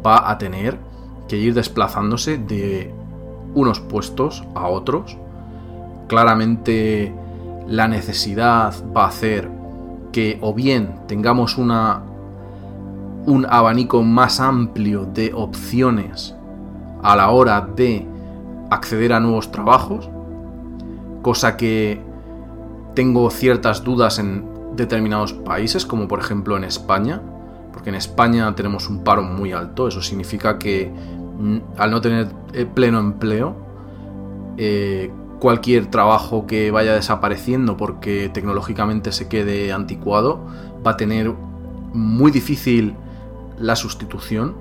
va 0.04 0.30
a 0.30 0.38
tener 0.38 0.78
que 1.28 1.36
ir 1.36 1.54
desplazándose 1.54 2.38
de 2.38 2.92
unos 3.54 3.80
puestos 3.80 4.44
a 4.54 4.68
otros. 4.68 5.18
Claramente 6.08 7.12
la 7.66 7.88
necesidad 7.88 8.74
va 8.96 9.04
a 9.04 9.08
hacer 9.08 9.50
que 10.12 10.38
o 10.40 10.54
bien 10.54 10.94
tengamos 11.06 11.58
una 11.58 12.02
un 13.24 13.46
abanico 13.48 14.02
más 14.02 14.40
amplio 14.40 15.06
de 15.06 15.32
opciones 15.32 16.34
a 17.02 17.16
la 17.16 17.30
hora 17.30 17.60
de 17.60 18.06
acceder 18.70 19.12
a 19.12 19.20
nuevos 19.20 19.50
trabajos, 19.52 20.08
cosa 21.22 21.56
que 21.56 22.00
tengo 22.94 23.30
ciertas 23.30 23.84
dudas 23.84 24.18
en 24.18 24.44
determinados 24.76 25.32
países, 25.32 25.84
como 25.84 26.08
por 26.08 26.20
ejemplo 26.20 26.56
en 26.56 26.64
España, 26.64 27.20
porque 27.72 27.90
en 27.90 27.96
España 27.96 28.54
tenemos 28.54 28.88
un 28.88 29.04
paro 29.04 29.22
muy 29.22 29.52
alto, 29.52 29.88
eso 29.88 30.02
significa 30.02 30.58
que 30.58 30.90
mm, 31.38 31.58
al 31.78 31.90
no 31.90 32.00
tener 32.00 32.28
eh, 32.52 32.66
pleno 32.66 32.98
empleo, 32.98 33.56
eh, 34.56 35.10
cualquier 35.38 35.86
trabajo 35.86 36.46
que 36.46 36.70
vaya 36.70 36.94
desapareciendo 36.94 37.76
porque 37.76 38.30
tecnológicamente 38.32 39.10
se 39.10 39.26
quede 39.26 39.72
anticuado 39.72 40.38
va 40.86 40.92
a 40.92 40.96
tener 40.96 41.32
muy 41.92 42.30
difícil 42.30 42.94
la 43.58 43.74
sustitución. 43.74 44.54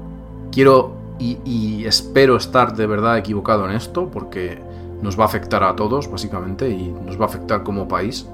Quiero 0.52 1.01
y 1.22 1.86
espero 1.86 2.36
estar 2.36 2.76
de 2.76 2.88
verdad 2.88 3.18
equivocado 3.18 3.70
en 3.70 3.76
esto 3.76 4.10
porque 4.10 4.60
nos 5.02 5.20
va 5.20 5.24
a 5.24 5.28
afectar 5.28 5.64
a 5.64 5.76
todos, 5.76 6.10
básicamente, 6.10 6.70
y 6.70 6.90
nos 7.06 7.20
va 7.20 7.26
a 7.26 7.28
afectar 7.28 7.64
como 7.64 7.88
país, 7.88 8.28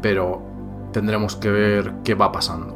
pero 0.00 0.42
tendremos 0.92 1.36
que 1.36 1.50
ver 1.50 1.92
qué 2.04 2.14
va 2.14 2.32
pasando. 2.32 2.74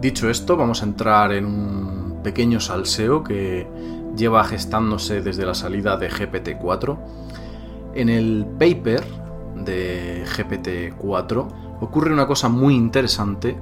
Dicho 0.00 0.28
esto, 0.30 0.56
vamos 0.56 0.82
a 0.82 0.86
entrar 0.86 1.32
en 1.32 1.46
un 1.46 2.20
pequeño 2.22 2.60
salseo 2.60 3.24
que 3.24 3.66
lleva 4.16 4.44
gestándose 4.44 5.20
desde 5.22 5.44
la 5.44 5.54
salida 5.54 5.96
de 5.96 6.10
GPT-4. 6.10 6.96
En 7.94 8.08
el 8.08 8.46
paper 8.58 9.02
de 9.64 10.24
GPT-4 10.26 11.46
ocurre 11.80 12.12
una 12.12 12.26
cosa 12.26 12.48
muy 12.48 12.74
interesante, 12.74 13.56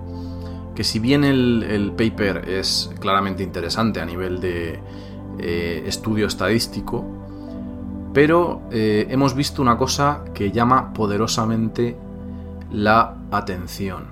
que 0.74 0.84
si 0.84 0.98
bien 0.98 1.24
el, 1.24 1.92
paper 1.96 2.48
es 2.48 2.90
claramente 3.00 3.42
interesante 3.42 4.00
a 4.00 4.06
nivel 4.06 4.40
de 4.40 4.80
eh, 5.38 5.84
estudio 5.86 6.26
estadístico, 6.26 7.04
pero 8.12 8.62
eh, 8.70 9.06
hemos 9.10 9.34
visto 9.34 9.62
una 9.62 9.76
cosa 9.76 10.24
que 10.34 10.50
llama 10.50 10.92
poderosamente 10.92 11.96
la 12.70 13.16
atención. 13.30 14.06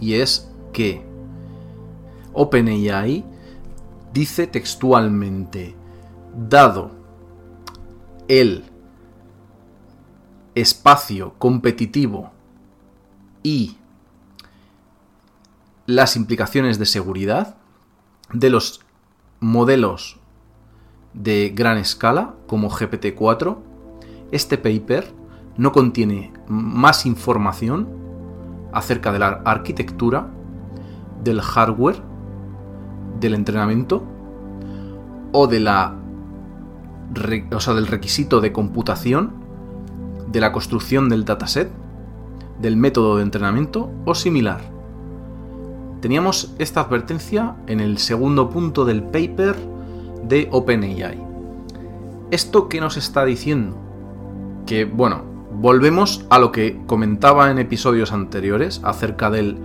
Y 0.00 0.14
es 0.14 0.50
que 0.72 1.04
OpenAI 2.32 3.24
dice 4.12 4.46
textualmente, 4.46 5.74
dado 6.34 6.90
el 8.28 8.64
espacio 10.54 11.34
competitivo 11.38 12.30
y 13.42 13.76
las 15.86 16.16
implicaciones 16.16 16.78
de 16.78 16.86
seguridad 16.86 17.56
de 18.32 18.50
los 18.50 18.84
modelos 19.40 20.18
de 21.14 21.52
gran 21.54 21.78
escala 21.78 22.34
como 22.46 22.70
GPT-4, 22.70 23.58
este 24.30 24.56
paper 24.56 25.12
no 25.56 25.72
contiene 25.72 26.32
más 26.46 27.04
información 27.04 27.88
acerca 28.72 29.12
de 29.12 29.18
la 29.18 29.42
arquitectura, 29.44 30.28
del 31.22 31.40
hardware, 31.40 32.02
del 33.20 33.34
entrenamiento 33.34 34.02
o 35.32 35.46
de 35.46 35.60
la 35.60 35.98
o 37.54 37.60
sea, 37.60 37.74
del 37.74 37.86
requisito 37.86 38.40
de 38.40 38.52
computación, 38.52 39.34
de 40.28 40.40
la 40.40 40.50
construcción 40.50 41.10
del 41.10 41.26
dataset, 41.26 41.70
del 42.58 42.76
método 42.76 43.18
de 43.18 43.22
entrenamiento 43.22 43.90
o 44.06 44.14
similar. 44.14 44.71
Teníamos 46.02 46.52
esta 46.58 46.80
advertencia 46.80 47.54
en 47.68 47.80
el 47.80 47.96
segundo 47.96 48.50
punto 48.50 48.84
del 48.84 49.04
paper 49.04 49.56
de 50.24 50.48
OpenAI. 50.50 51.18
¿Esto 52.32 52.68
qué 52.68 52.80
nos 52.80 52.96
está 52.96 53.24
diciendo? 53.24 53.76
Que, 54.66 54.84
bueno, 54.84 55.22
volvemos 55.54 56.26
a 56.28 56.40
lo 56.40 56.50
que 56.50 56.80
comentaba 56.86 57.52
en 57.52 57.58
episodios 57.58 58.10
anteriores 58.12 58.80
acerca 58.82 59.30
del, 59.30 59.56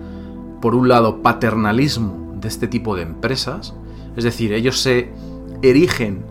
por 0.61 0.75
un 0.75 0.87
lado, 0.87 1.23
paternalismo 1.23 2.35
de 2.39 2.47
este 2.47 2.67
tipo 2.67 2.95
de 2.95 3.01
empresas. 3.01 3.73
Es 4.15 4.23
decir, 4.23 4.53
ellos 4.53 4.79
se 4.79 5.11
erigen 5.63 6.23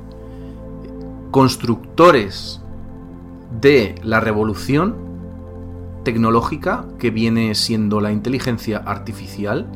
constructores 1.33 2.61
de 3.61 3.97
la 4.05 4.21
revolución 4.21 4.95
tecnológica 6.05 6.85
que 7.01 7.11
viene 7.11 7.57
siendo 7.57 8.01
la 8.01 8.13
inteligencia 8.13 8.79
artificial, 8.79 9.67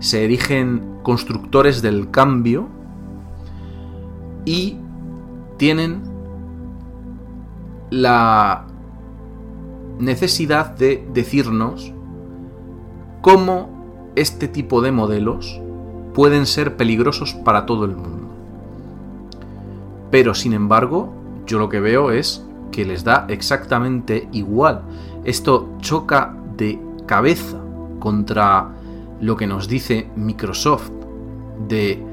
se 0.00 0.24
erigen 0.24 0.98
constructores 1.02 1.82
del 1.82 2.10
cambio 2.10 2.68
y 4.44 4.76
tienen 5.56 6.02
la 7.90 8.66
necesidad 9.98 10.74
de 10.76 11.06
decirnos 11.12 11.92
cómo 13.20 14.12
este 14.16 14.48
tipo 14.48 14.80
de 14.80 14.90
modelos 14.92 15.60
pueden 16.14 16.46
ser 16.46 16.76
peligrosos 16.76 17.34
para 17.34 17.66
todo 17.66 17.84
el 17.84 17.94
mundo. 17.94 18.28
Pero 20.10 20.34
sin 20.34 20.54
embargo, 20.54 21.12
yo 21.46 21.58
lo 21.58 21.68
que 21.68 21.80
veo 21.80 22.10
es 22.10 22.44
que 22.72 22.84
les 22.84 23.04
da 23.04 23.26
exactamente 23.28 24.28
igual. 24.32 24.82
Esto 25.24 25.68
choca 25.80 26.34
de 26.56 26.80
cabeza 27.06 27.58
contra 27.98 28.79
lo 29.20 29.36
que 29.36 29.46
nos 29.46 29.68
dice 29.68 30.10
Microsoft 30.16 30.90
de 31.68 32.04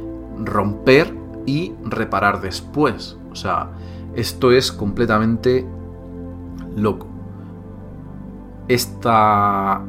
romper 0.44 1.14
y 1.46 1.74
reparar 1.84 2.42
después. 2.42 3.18
O 3.32 3.36
sea, 3.36 3.72
esto 4.16 4.52
es 4.52 4.72
completamente 4.72 5.66
loco. 6.76 7.08
Esta 8.68 9.82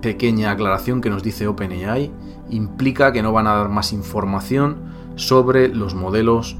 pequeña 0.00 0.50
aclaración 0.50 1.00
que 1.00 1.10
nos 1.10 1.22
dice 1.22 1.46
OpenAI 1.46 2.10
implica 2.50 3.12
que 3.12 3.22
no 3.22 3.32
van 3.32 3.46
a 3.46 3.54
dar 3.54 3.68
más 3.68 3.92
información 3.92 4.76
sobre 5.16 5.68
los 5.68 5.94
modelos 5.94 6.56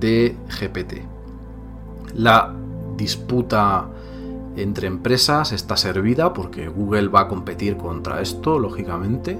de 0.00 0.36
GPT. 0.60 1.02
La 2.14 2.54
disputa 2.96 3.88
entre 4.56 4.86
empresas 4.86 5.52
está 5.52 5.76
servida 5.76 6.32
porque 6.32 6.68
Google 6.68 7.08
va 7.08 7.22
a 7.22 7.28
competir 7.28 7.76
contra 7.76 8.20
esto, 8.20 8.58
lógicamente. 8.58 9.38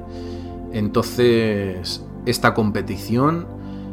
Entonces, 0.73 2.05
esta 2.27 2.55
competición 2.55 3.47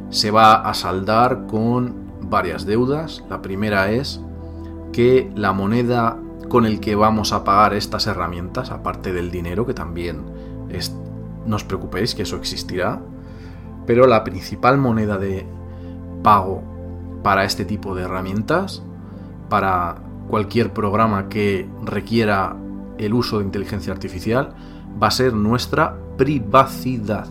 se 0.10 0.32
va 0.32 0.56
a 0.56 0.74
saldar 0.74 1.48
con 1.48 1.96
varias 2.22 2.65
deudas. 2.65 3.24
La 3.30 3.42
primera 3.42 3.92
es 3.92 4.20
que 4.92 5.32
la 5.36 5.53
moneda 5.53 6.18
con 6.50 6.65
el 6.65 6.80
que 6.80 6.96
vamos 6.96 7.32
a 7.34 7.44
pagar 7.44 7.74
estas 7.74 8.06
herramientas, 8.06 8.70
aparte 8.70 9.13
del 9.13 9.32
dinero, 9.32 9.65
que 9.65 9.74
también 9.74 10.22
es, 10.70 10.94
no 11.46 11.56
os 11.56 11.63
preocupéis 11.63 12.15
que 12.15 12.24
eso 12.24 12.36
existirá, 12.36 13.01
pero 13.86 14.08
la 14.08 14.24
principal 14.24 14.77
moneda 14.77 15.18
de 15.18 15.46
pago 16.22 16.62
para 17.24 17.44
este 17.44 17.65
tipo 17.65 17.96
de 17.96 18.03
herramientas, 18.03 18.84
para 19.50 19.96
cualquier 20.30 20.74
programa 20.74 21.30
que 21.30 21.68
requiera 21.84 22.56
el 22.98 23.13
uso 23.13 23.39
de 23.39 23.45
inteligencia 23.45 23.93
artificial, 23.93 24.54
va 25.02 25.08
a 25.08 25.12
ser 25.12 25.34
nuestra 25.34 25.98
privacidad. 26.17 27.28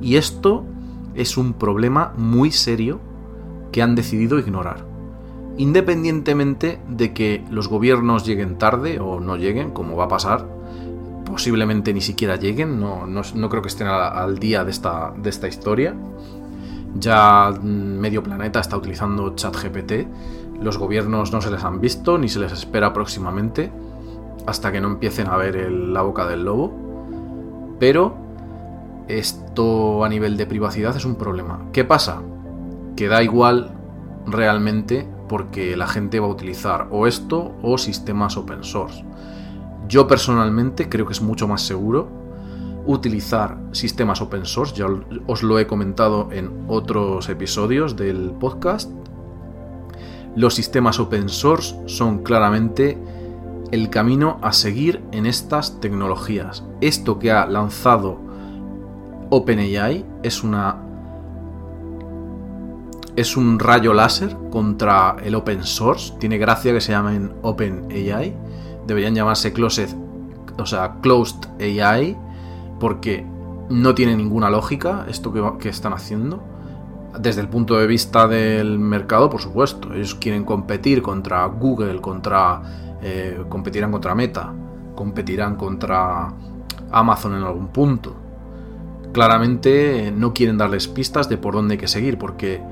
Y 0.00 0.16
esto 0.16 0.64
es 1.14 1.36
un 1.36 1.54
problema 1.54 2.12
muy 2.16 2.50
serio 2.50 3.00
que 3.72 3.82
han 3.82 3.94
decidido 3.94 4.38
ignorar. 4.38 4.84
Independientemente 5.56 6.80
de 6.88 7.12
que 7.12 7.44
los 7.50 7.68
gobiernos 7.68 8.26
lleguen 8.26 8.58
tarde 8.58 8.98
o 8.98 9.20
no 9.20 9.36
lleguen, 9.36 9.70
como 9.70 9.96
va 9.96 10.04
a 10.04 10.08
pasar, 10.08 10.46
posiblemente 11.24 11.92
ni 11.94 12.00
siquiera 12.00 12.36
lleguen, 12.36 12.80
no, 12.80 13.48
creo 13.48 13.62
que 13.62 13.68
estén 13.68 13.86
al, 13.86 14.38
día 14.38 14.64
de 14.64 14.70
esta, 14.70 15.12
de 15.16 15.30
esta 15.30 15.48
historia, 15.48 15.94
ya 16.94 17.52
medio 17.62 18.22
planeta 18.22 18.60
está 18.60 18.76
utilizando 18.76 19.34
ChatGPT. 19.34 19.92
Los 20.60 20.78
gobiernos 20.78 21.32
no 21.32 21.40
se 21.40 21.50
les 21.50 21.64
han 21.64 21.80
visto 21.80 22.18
ni 22.18 22.28
se 22.28 22.38
les 22.38 22.52
espera 22.52 22.92
próximamente 22.92 23.72
hasta 24.46 24.72
que 24.72 24.80
no 24.80 24.88
empiecen 24.88 25.28
a 25.28 25.36
ver 25.36 25.70
la 25.70 26.02
boca 26.02 26.26
del 26.26 26.44
lobo. 26.44 26.72
Pero 27.78 28.14
esto 29.08 30.04
a 30.04 30.08
nivel 30.08 30.36
de 30.36 30.46
privacidad 30.46 30.96
es 30.96 31.04
un 31.04 31.16
problema. 31.16 31.66
¿Qué 31.72 31.84
pasa? 31.84 32.22
Que 32.96 33.08
da 33.08 33.22
igual 33.22 33.74
realmente 34.26 35.08
porque 35.28 35.76
la 35.76 35.86
gente 35.86 36.20
va 36.20 36.26
a 36.26 36.30
utilizar 36.30 36.88
o 36.90 37.06
esto 37.06 37.52
o 37.62 37.78
sistemas 37.78 38.36
open 38.36 38.62
source. 38.62 39.04
Yo 39.88 40.06
personalmente 40.06 40.88
creo 40.88 41.06
que 41.06 41.12
es 41.12 41.20
mucho 41.22 41.46
más 41.48 41.62
seguro 41.62 42.08
utilizar 42.86 43.58
sistemas 43.72 44.20
open 44.20 44.44
source, 44.44 44.74
ya 44.74 44.86
os 45.26 45.42
lo 45.42 45.58
he 45.58 45.66
comentado 45.66 46.28
en 46.32 46.64
otros 46.68 47.28
episodios 47.28 47.96
del 47.96 48.32
podcast. 48.38 48.90
Los 50.36 50.54
sistemas 50.54 50.98
open 50.98 51.28
source 51.28 51.76
son 51.86 52.22
claramente 52.22 52.98
el 53.70 53.90
camino 53.90 54.38
a 54.42 54.52
seguir 54.52 55.02
en 55.12 55.26
estas 55.26 55.80
tecnologías. 55.80 56.64
Esto 56.80 57.18
que 57.18 57.32
ha 57.32 57.46
lanzado 57.46 58.18
OpenAI 59.30 60.04
es 60.22 60.42
una 60.42 60.80
es 63.16 63.36
un 63.36 63.60
rayo 63.60 63.94
láser 63.94 64.36
contra 64.50 65.16
el 65.22 65.34
open 65.36 65.62
source. 65.62 66.14
Tiene 66.18 66.36
gracia 66.36 66.72
que 66.72 66.80
se 66.80 66.92
llamen 66.92 67.32
OpenAI. 67.42 68.34
Deberían 68.86 69.14
llamarse 69.14 69.52
Closed, 69.52 69.90
o 70.58 70.66
sea, 70.66 70.96
Closed 71.00 71.48
AI 71.60 72.16
porque 72.80 73.24
no 73.70 73.94
tiene 73.94 74.16
ninguna 74.16 74.50
lógica 74.50 75.06
esto 75.08 75.32
que, 75.58 75.68
están 75.68 75.92
haciendo. 75.92 76.42
Desde 77.18 77.40
el 77.40 77.48
punto 77.48 77.76
de 77.76 77.86
vista 77.86 78.26
del 78.26 78.78
mercado, 78.78 79.30
por 79.30 79.40
supuesto. 79.40 79.92
Ellos 79.94 80.14
quieren 80.14 80.44
competir 80.44 81.02
contra 81.02 81.46
Google, 81.46 82.00
contra. 82.00 82.62
Eh, 83.02 83.44
competirán 83.48 83.92
contra 83.92 84.14
Meta, 84.14 84.52
competirán 84.94 85.56
contra 85.56 86.32
Amazon 86.90 87.34
en 87.34 87.42
algún 87.42 87.68
punto. 87.68 88.14
Claramente 89.12 90.12
no 90.16 90.32
quieren 90.32 90.56
darles 90.58 90.88
pistas 90.88 91.28
de 91.28 91.36
por 91.36 91.54
dónde 91.54 91.74
hay 91.74 91.78
que 91.78 91.88
seguir, 91.88 92.18
porque 92.18 92.62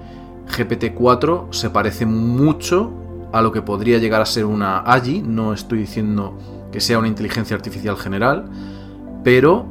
GPT-4 0.48 1.52
se 1.52 1.70
parece 1.70 2.06
mucho 2.06 2.90
a 3.32 3.42
lo 3.42 3.52
que 3.52 3.62
podría 3.62 3.98
llegar 3.98 4.20
a 4.20 4.26
ser 4.26 4.44
una 4.44 4.78
AGI. 4.78 5.22
No 5.22 5.52
estoy 5.52 5.80
diciendo 5.80 6.38
que 6.70 6.80
sea 6.80 6.98
una 6.98 7.08
inteligencia 7.08 7.54
artificial 7.54 7.96
general, 7.96 8.46
pero 9.22 9.66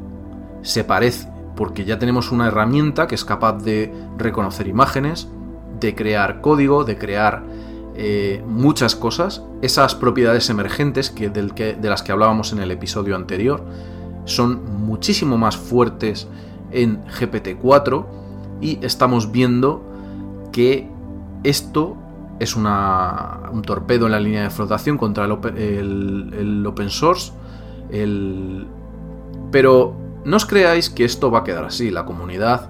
se 0.61 0.83
parece, 0.83 1.27
porque 1.61 1.85
ya 1.85 1.99
tenemos 1.99 2.31
una 2.31 2.47
herramienta 2.47 3.05
que 3.05 3.13
es 3.13 3.23
capaz 3.23 3.61
de 3.61 3.93
reconocer 4.17 4.67
imágenes, 4.67 5.27
de 5.79 5.93
crear 5.93 6.41
código, 6.41 6.85
de 6.85 6.97
crear 6.97 7.43
eh, 7.93 8.43
muchas 8.47 8.95
cosas. 8.95 9.43
Esas 9.61 9.93
propiedades 9.93 10.49
emergentes 10.49 11.11
que, 11.11 11.29
de 11.29 11.87
las 11.87 12.01
que 12.01 12.11
hablábamos 12.11 12.51
en 12.51 12.61
el 12.61 12.71
episodio 12.71 13.15
anterior 13.15 13.63
son 14.25 14.81
muchísimo 14.87 15.37
más 15.37 15.55
fuertes 15.55 16.27
en 16.71 17.05
GPT-4 17.05 18.05
y 18.59 18.83
estamos 18.83 19.31
viendo 19.31 19.83
que 20.51 20.89
esto 21.43 21.95
es 22.39 22.55
un 22.55 23.61
torpedo 23.67 24.07
en 24.07 24.13
la 24.13 24.19
línea 24.19 24.41
de 24.41 24.49
flotación 24.49 24.97
contra 24.97 25.25
el, 25.25 26.33
el 26.35 26.65
open 26.65 26.89
source. 26.89 27.33
El, 27.91 28.65
pero 29.51 30.00
no 30.23 30.37
os 30.37 30.45
creáis 30.45 30.89
que 30.89 31.05
esto 31.05 31.31
va 31.31 31.39
a 31.39 31.43
quedar 31.43 31.65
así. 31.65 31.89
La 31.91 32.05
comunidad 32.05 32.69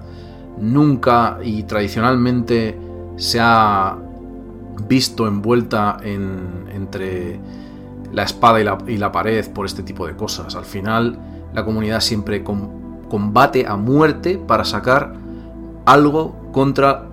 nunca 0.58 1.38
y 1.42 1.64
tradicionalmente 1.64 2.78
se 3.16 3.38
ha 3.40 3.96
visto 4.88 5.26
envuelta 5.26 5.98
en, 6.02 6.66
entre 6.72 7.40
la 8.12 8.22
espada 8.22 8.60
y 8.86 8.96
la, 8.98 9.12
pared 9.12 9.46
por 9.52 9.66
este 9.66 9.82
tipo 9.82 10.06
de 10.06 10.16
cosas. 10.16 10.54
Al 10.54 10.64
final, 10.64 11.18
la 11.52 11.64
comunidad 11.64 12.00
siempre 12.00 12.44
combate 12.44 13.66
a 13.66 13.76
muerte 13.76 14.38
para 14.38 14.64
sacar 14.64 15.14
algo 15.84 16.50
contra 16.52 17.08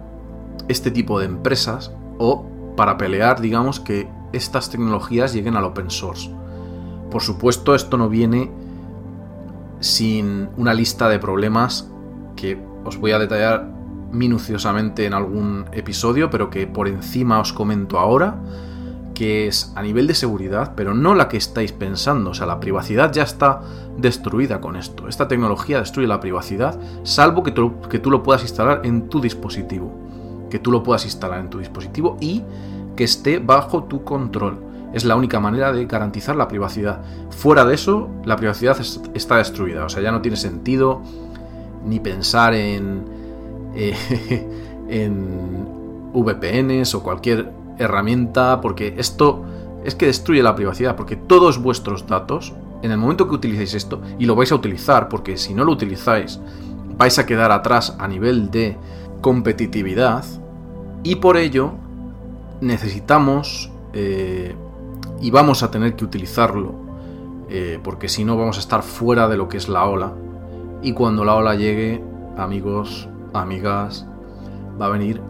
este 0.68 0.92
tipo 0.92 1.20
de 1.20 1.26
empresas 1.26 1.92
o 2.18 2.46
para 2.76 2.98
pelear, 2.98 3.42
digamos, 3.42 3.80
que 3.80 4.08
estas 4.32 4.70
tecnologías 4.70 5.34
lleguen 5.34 5.56
al 5.56 5.66
open 5.66 5.90
source. 5.90 6.30
Por 7.10 7.22
supuesto, 7.22 7.74
esto 7.74 7.98
no 7.98 8.10
viene 8.10 8.52
sin 9.80 10.50
una 10.58 10.74
lista 10.74 11.10
de 11.10 11.20
problemas 11.20 11.90
que 12.36 12.62
os 12.86 12.98
voy 12.98 13.12
a 13.12 13.20
detallar 13.20 13.68
minuciosamente 14.12 15.06
en 15.06 15.14
algún 15.14 15.66
episodio, 15.72 16.30
pero 16.30 16.50
que 16.50 16.68
por 16.68 16.88
encima 16.88 17.40
os 17.40 17.54
comento 17.54 18.00
ahora, 18.00 18.40
que 19.14 19.48
es 19.48 19.74
a 19.76 19.82
nivel 19.82 20.08
de 20.08 20.16
seguridad, 20.16 20.74
pero 20.76 20.94
no 20.94 21.14
la 21.14 21.28
que 21.28 21.38
estáis 21.38 21.72
pensando. 21.72 22.32
O 22.32 22.34
sea, 22.34 22.48
la 22.48 22.60
privacidad 22.60 23.12
ya 23.12 23.24
está 23.24 23.62
destruida 23.98 24.62
con 24.62 24.76
esto. 24.76 25.08
Esta 25.08 25.28
tecnología 25.28 25.80
destruye 25.80 26.08
la 26.08 26.20
privacidad, 26.20 26.80
salvo 27.04 27.44
que 27.44 27.52
tú, 27.52 27.82
que 27.90 28.00
tú 28.00 28.12
lo 28.12 28.24
puedas 28.24 28.44
instalar 28.44 28.82
en 28.86 29.10
tu 29.10 29.20
dispositivo. 29.20 29.92
Que 30.50 30.60
tú 30.60 30.72
lo 30.72 30.84
puedas 30.84 31.06
instalar 31.06 31.40
en 31.40 31.50
tu 31.50 31.60
dispositivo 31.60 32.18
y 32.20 32.44
que 32.96 33.04
esté 33.04 33.40
bajo 33.40 33.84
tu 33.84 34.04
control. 34.04 34.69
Es 34.94 35.06
la 35.06 35.16
única 35.16 35.40
manera 35.40 35.72
de 35.72 35.86
garantizar 35.86 36.36
la 36.36 36.48
privacidad. 36.48 37.02
Fuera 37.30 37.66
de 37.66 37.76
eso, 37.76 38.10
la 38.26 38.36
privacidad 38.36 38.78
está 39.14 39.38
destruida. 39.38 39.86
O 39.86 39.90
sea, 39.90 40.02
ya 40.02 40.12
no 40.12 40.22
tiene 40.22 40.38
sentido 40.38 41.02
ni 41.86 42.00
pensar 42.00 42.54
en, 42.54 43.04
eh, 43.76 43.96
en 44.90 45.66
VPNs 46.14 46.96
o 46.96 47.04
cualquier 47.04 47.52
herramienta, 47.78 48.60
porque 48.62 48.96
esto 48.98 49.44
es 49.84 49.96
que 49.96 50.08
destruye 50.08 50.44
la 50.44 50.56
privacidad, 50.56 50.96
porque 50.96 51.16
todos 51.16 51.62
vuestros 51.62 52.08
datos, 52.08 52.54
en 52.82 52.92
el 52.92 52.98
momento 52.98 53.28
que 53.28 53.36
utilicéis 53.36 53.74
esto, 53.74 54.02
y 54.18 54.26
lo 54.26 54.36
vais 54.36 54.52
a 54.52 54.56
utilizar, 54.56 55.08
porque 55.08 55.38
si 55.38 55.54
no 55.54 55.64
lo 55.64 55.72
utilizáis, 55.72 56.40
vais 56.98 57.18
a 57.20 57.26
quedar 57.26 57.52
atrás 57.52 57.96
a 58.00 58.08
nivel 58.08 58.52
de 58.52 58.78
competitividad, 59.22 60.26
y 61.04 61.16
por 61.16 61.38
ello 61.38 61.74
necesitamos 62.62 63.72
eh, 63.94 64.56
y 65.22 65.32
vamos 65.32 65.64
a 65.64 65.72
tener 65.72 65.96
que 65.96 66.06
utilizarlo, 66.06 66.74
eh, 67.50 67.80
porque 67.84 68.10
si 68.10 68.24
no 68.24 68.38
vamos 68.38 68.58
a 68.58 68.60
estar 68.60 68.84
fuera 68.84 69.28
de 69.28 69.38
lo 69.38 69.50
que 69.50 69.58
es 69.58 69.70
la 69.70 69.86
ola, 69.86 70.14
y 70.82 70.94
cuando 70.94 71.26
la 71.26 71.36
ola 71.36 71.56
llegue, 71.56 72.04
amigos, 72.38 73.10
amigas, 73.34 74.08
va 74.80 74.86
a 74.86 74.90
venir 74.90 75.22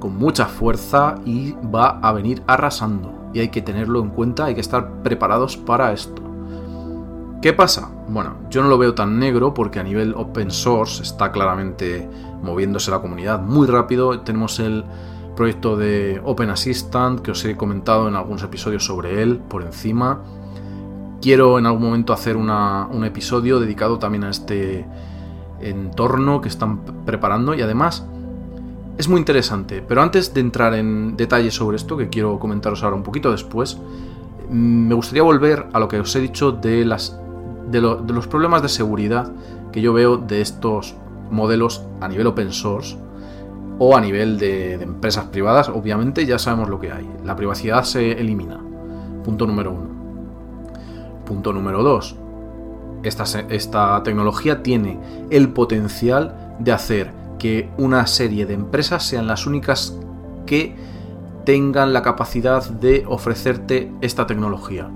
con 0.00 0.16
mucha 0.16 0.46
fuerza 0.46 1.14
y 1.24 1.52
va 1.52 2.00
a 2.00 2.12
venir 2.12 2.42
arrasando. 2.46 3.30
Y 3.32 3.38
hay 3.38 3.48
que 3.48 3.62
tenerlo 3.62 4.00
en 4.00 4.10
cuenta, 4.10 4.46
hay 4.46 4.54
que 4.54 4.60
estar 4.60 5.02
preparados 5.02 5.56
para 5.56 5.92
esto. 5.92 6.20
¿Qué 7.40 7.52
pasa? 7.52 7.90
Bueno, 8.08 8.36
yo 8.50 8.62
no 8.62 8.68
lo 8.68 8.78
veo 8.78 8.94
tan 8.94 9.18
negro 9.18 9.54
porque 9.54 9.80
a 9.80 9.82
nivel 9.82 10.14
open 10.16 10.50
source 10.50 11.02
está 11.02 11.32
claramente 11.32 12.08
moviéndose 12.42 12.90
la 12.90 13.00
comunidad 13.00 13.40
muy 13.40 13.66
rápido. 13.66 14.20
Tenemos 14.20 14.58
el 14.58 14.84
proyecto 15.42 15.76
de 15.76 16.22
Open 16.24 16.50
Assistant 16.50 17.18
que 17.18 17.32
os 17.32 17.44
he 17.44 17.56
comentado 17.56 18.06
en 18.06 18.14
algunos 18.14 18.44
episodios 18.44 18.84
sobre 18.84 19.24
él 19.24 19.38
por 19.38 19.64
encima. 19.64 20.20
Quiero 21.20 21.58
en 21.58 21.66
algún 21.66 21.82
momento 21.82 22.12
hacer 22.12 22.36
un 22.36 23.04
episodio 23.04 23.58
dedicado 23.58 23.98
también 23.98 24.22
a 24.22 24.30
este 24.30 24.86
entorno 25.60 26.40
que 26.40 26.46
están 26.48 26.84
preparando 27.04 27.54
y 27.54 27.60
además 27.60 28.06
es 28.96 29.08
muy 29.08 29.18
interesante, 29.18 29.82
pero 29.82 30.00
antes 30.00 30.32
de 30.32 30.42
entrar 30.42 30.74
en 30.74 31.16
detalles 31.16 31.54
sobre 31.54 31.76
esto, 31.76 31.96
que 31.96 32.08
quiero 32.08 32.38
comentaros 32.38 32.84
ahora 32.84 32.94
un 32.94 33.02
poquito 33.02 33.32
después, 33.32 33.78
me 34.48 34.94
gustaría 34.94 35.24
volver 35.24 35.66
a 35.72 35.80
lo 35.80 35.88
que 35.88 35.98
os 35.98 36.14
he 36.14 36.20
dicho 36.20 36.52
de, 36.52 36.84
los 36.84 38.26
problemas 38.28 38.62
de 38.62 38.68
seguridad 38.68 39.32
que 39.72 39.80
yo 39.80 39.92
veo 39.92 40.18
de 40.18 40.40
estos 40.40 40.94
modelos 41.32 41.82
a 42.00 42.06
nivel 42.06 42.28
open 42.28 42.52
source 42.52 42.96
o 43.78 43.96
a 43.96 44.00
nivel 44.00 44.38
de, 44.38 44.74
empresas 44.74 45.26
privadas. 45.26 45.68
Obviamente 45.68 46.26
ya 46.26 46.38
sabemos 46.38 46.68
lo 46.68 46.80
que 46.80 46.92
hay. 46.92 47.08
La 47.24 47.36
privacidad 47.36 47.84
se 47.84 48.12
elimina. 48.12 48.60
Punto 49.24 49.46
número 49.46 49.72
uno. 49.72 49.88
Punto 51.26 51.52
número 51.52 51.82
dos. 51.82 52.16
Esta, 53.02 53.24
esta 53.48 54.02
tecnología 54.02 54.62
tiene 54.62 54.98
el 55.30 55.48
potencial 55.48 56.54
de 56.58 56.72
hacer 56.72 57.10
que 57.38 57.68
una 57.76 58.06
serie 58.06 58.46
de 58.46 58.54
empresas 58.54 59.04
sean 59.04 59.26
las 59.26 59.46
únicas 59.46 59.98
que 60.46 60.76
tengan 61.44 61.92
la 61.92 62.02
capacidad 62.02 62.64
de 62.68 63.04
ofrecerte 63.08 63.92
esta 64.00 64.26
tecnología. 64.26 64.88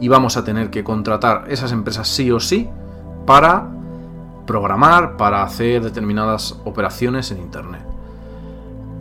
Y 0.00 0.08
vamos 0.08 0.36
a 0.36 0.44
tener 0.44 0.70
que 0.70 0.84
contratar 0.84 1.44
esas 1.48 1.72
empresas 1.72 2.08
sí 2.08 2.30
o 2.30 2.40
sí 2.40 2.68
para 3.26 3.68
programar, 4.46 5.16
para 5.16 5.42
hacer 5.42 5.82
determinadas 5.82 6.58
operaciones 6.64 7.30
en 7.30 7.38
Internet. 7.38 7.91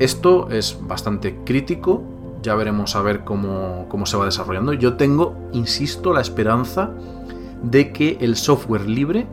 Esto 0.01 0.49
es 0.49 0.79
bastante 0.81 1.43
crítico, 1.45 2.01
ya 2.41 2.55
veremos 2.55 2.95
a 2.95 3.03
ver 3.03 3.23
cómo, 3.23 3.85
cómo 3.87 4.07
se 4.07 4.17
va 4.17 4.25
desarrollando. 4.25 4.73
Yo 4.73 4.95
tengo, 4.95 5.35
insisto, 5.53 6.11
la 6.11 6.21
esperanza 6.21 6.89
de 7.61 7.93
que 7.93 8.17
el 8.19 8.35
software 8.35 8.89
libre 8.89 9.27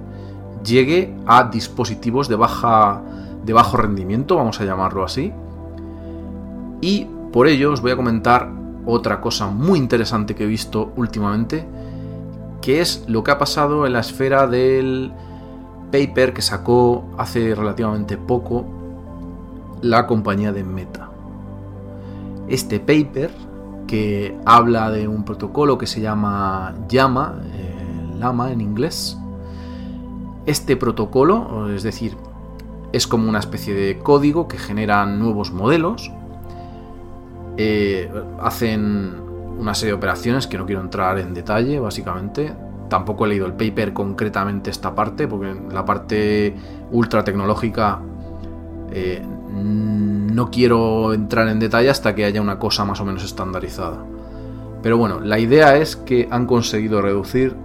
llegue 0.62 1.16
a 1.24 1.44
dispositivos 1.44 2.28
de 2.28 2.37
baja 2.37 3.00
de 3.46 3.52
bajo 3.54 3.78
rendimiento, 3.78 4.37
vamos 4.37 4.61
a 4.61 4.66
llamarlo 4.66 5.04
así. 5.04 5.33
Y 6.83 7.07
por 7.33 7.48
ello 7.48 7.72
os 7.72 7.81
voy 7.81 7.92
a 7.92 7.96
comentar 7.96 8.50
otra 8.85 9.22
cosa 9.22 9.46
muy 9.46 9.78
interesante 9.78 10.35
que 10.35 10.44
he 10.44 10.46
visto 10.46 10.92
últimamente, 10.96 11.66
que 12.61 12.83
es 12.83 13.07
lo 13.09 13.24
que 13.24 13.31
ha 13.31 13.38
pasado 13.38 13.87
en 13.87 13.94
la 13.94 14.00
esfera 14.00 14.46
del 14.46 15.12
paper 15.90 16.35
que 16.35 16.42
sacó 16.42 17.07
hace 17.16 17.54
relativamente 17.54 18.18
poco 18.18 18.77
la 19.82 20.06
compañía 20.06 20.52
de 20.52 20.64
Meta. 20.64 21.10
Este 22.48 22.80
paper 22.80 23.30
que 23.86 24.36
habla 24.44 24.90
de 24.90 25.08
un 25.08 25.24
protocolo 25.24 25.78
que 25.78 25.86
se 25.86 26.00
llama 26.00 26.74
Llama, 26.88 27.40
eh, 27.52 28.16
Lama 28.18 28.52
en 28.52 28.60
inglés. 28.60 29.18
Este 30.46 30.76
protocolo, 30.76 31.68
es 31.74 31.82
decir, 31.82 32.16
es 32.92 33.06
como 33.06 33.28
una 33.28 33.38
especie 33.38 33.74
de 33.74 33.98
código 33.98 34.48
que 34.48 34.58
genera 34.58 35.04
nuevos 35.06 35.52
modelos. 35.52 36.12
Eh, 37.56 38.10
hacen 38.40 39.16
una 39.58 39.74
serie 39.74 39.92
de 39.92 39.98
operaciones 39.98 40.46
que 40.46 40.56
no 40.56 40.66
quiero 40.66 40.80
entrar 40.80 41.18
en 41.18 41.34
detalle, 41.34 41.80
básicamente. 41.80 42.54
Tampoco 42.88 43.26
he 43.26 43.28
leído 43.28 43.46
el 43.46 43.52
paper 43.54 43.92
concretamente 43.92 44.70
esta 44.70 44.94
parte, 44.94 45.28
porque 45.28 45.54
la 45.70 45.84
parte 45.84 46.54
ultra 46.90 47.24
tecnológica 47.24 48.00
eh, 48.90 49.22
no 49.52 50.50
quiero 50.50 51.12
entrar 51.14 51.48
en 51.48 51.58
detalle 51.58 51.90
hasta 51.90 52.14
que 52.14 52.24
haya 52.24 52.40
una 52.40 52.58
cosa 52.58 52.84
más 52.84 53.00
o 53.00 53.04
menos 53.04 53.24
estandarizada. 53.24 54.04
Pero 54.82 54.96
bueno, 54.96 55.20
la 55.20 55.38
idea 55.38 55.76
es 55.76 55.96
que 55.96 56.28
han 56.30 56.46
conseguido 56.46 57.02
reducir 57.02 57.56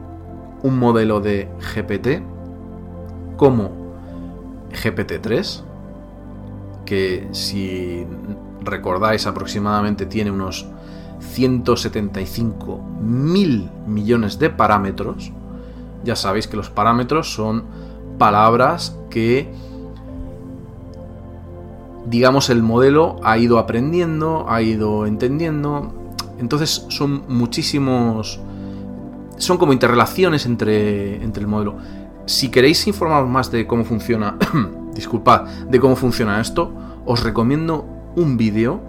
un 0.64 0.80
modelo 0.80 1.20
de 1.20 1.50
GPT 1.76 2.24
como 3.38 3.72
GPT-3, 4.72 5.62
que 6.86 7.28
si 7.32 8.06
recordáis 8.62 9.28
aproximadamente 9.28 10.06
tiene 10.06 10.32
unos 10.32 10.68
175 11.20 12.80
mil 13.02 13.70
millones 13.88 14.40
de 14.40 14.50
parámetros. 14.50 15.32
Ya 16.04 16.16
sabéis 16.16 16.48
que 16.48 16.58
los 16.58 16.70
parámetros 16.70 17.34
son 17.34 17.64
palabras 18.18 18.98
que, 19.10 19.54
digamos, 22.06 22.50
el 22.50 22.62
modelo 22.62 23.18
ha 23.24 23.38
ido 23.38 23.60
aprendiendo, 23.60 24.46
ha 24.50 24.62
ido 24.62 25.06
entendiendo. 25.06 25.94
Entonces 26.40 26.86
son 26.90 27.24
muchísimos... 27.28 28.40
Son 29.38 29.58
como 29.58 29.74
interrelaciones 29.74 30.46
entre, 30.46 31.22
entre 31.24 31.42
el 31.42 31.48
modelo. 31.48 31.76
Si 32.26 32.50
queréis 32.50 32.88
informar 32.88 33.26
más 33.26 33.52
de 33.52 33.68
cómo 33.68 33.84
funciona, 33.84 34.38
disculpad, 34.96 35.44
de 35.70 35.80
cómo 35.80 35.96
funciona 35.96 36.40
esto, 36.40 36.72
os 37.06 37.24
recomiendo 37.24 37.86
un 38.16 38.38
vídeo 38.38 38.80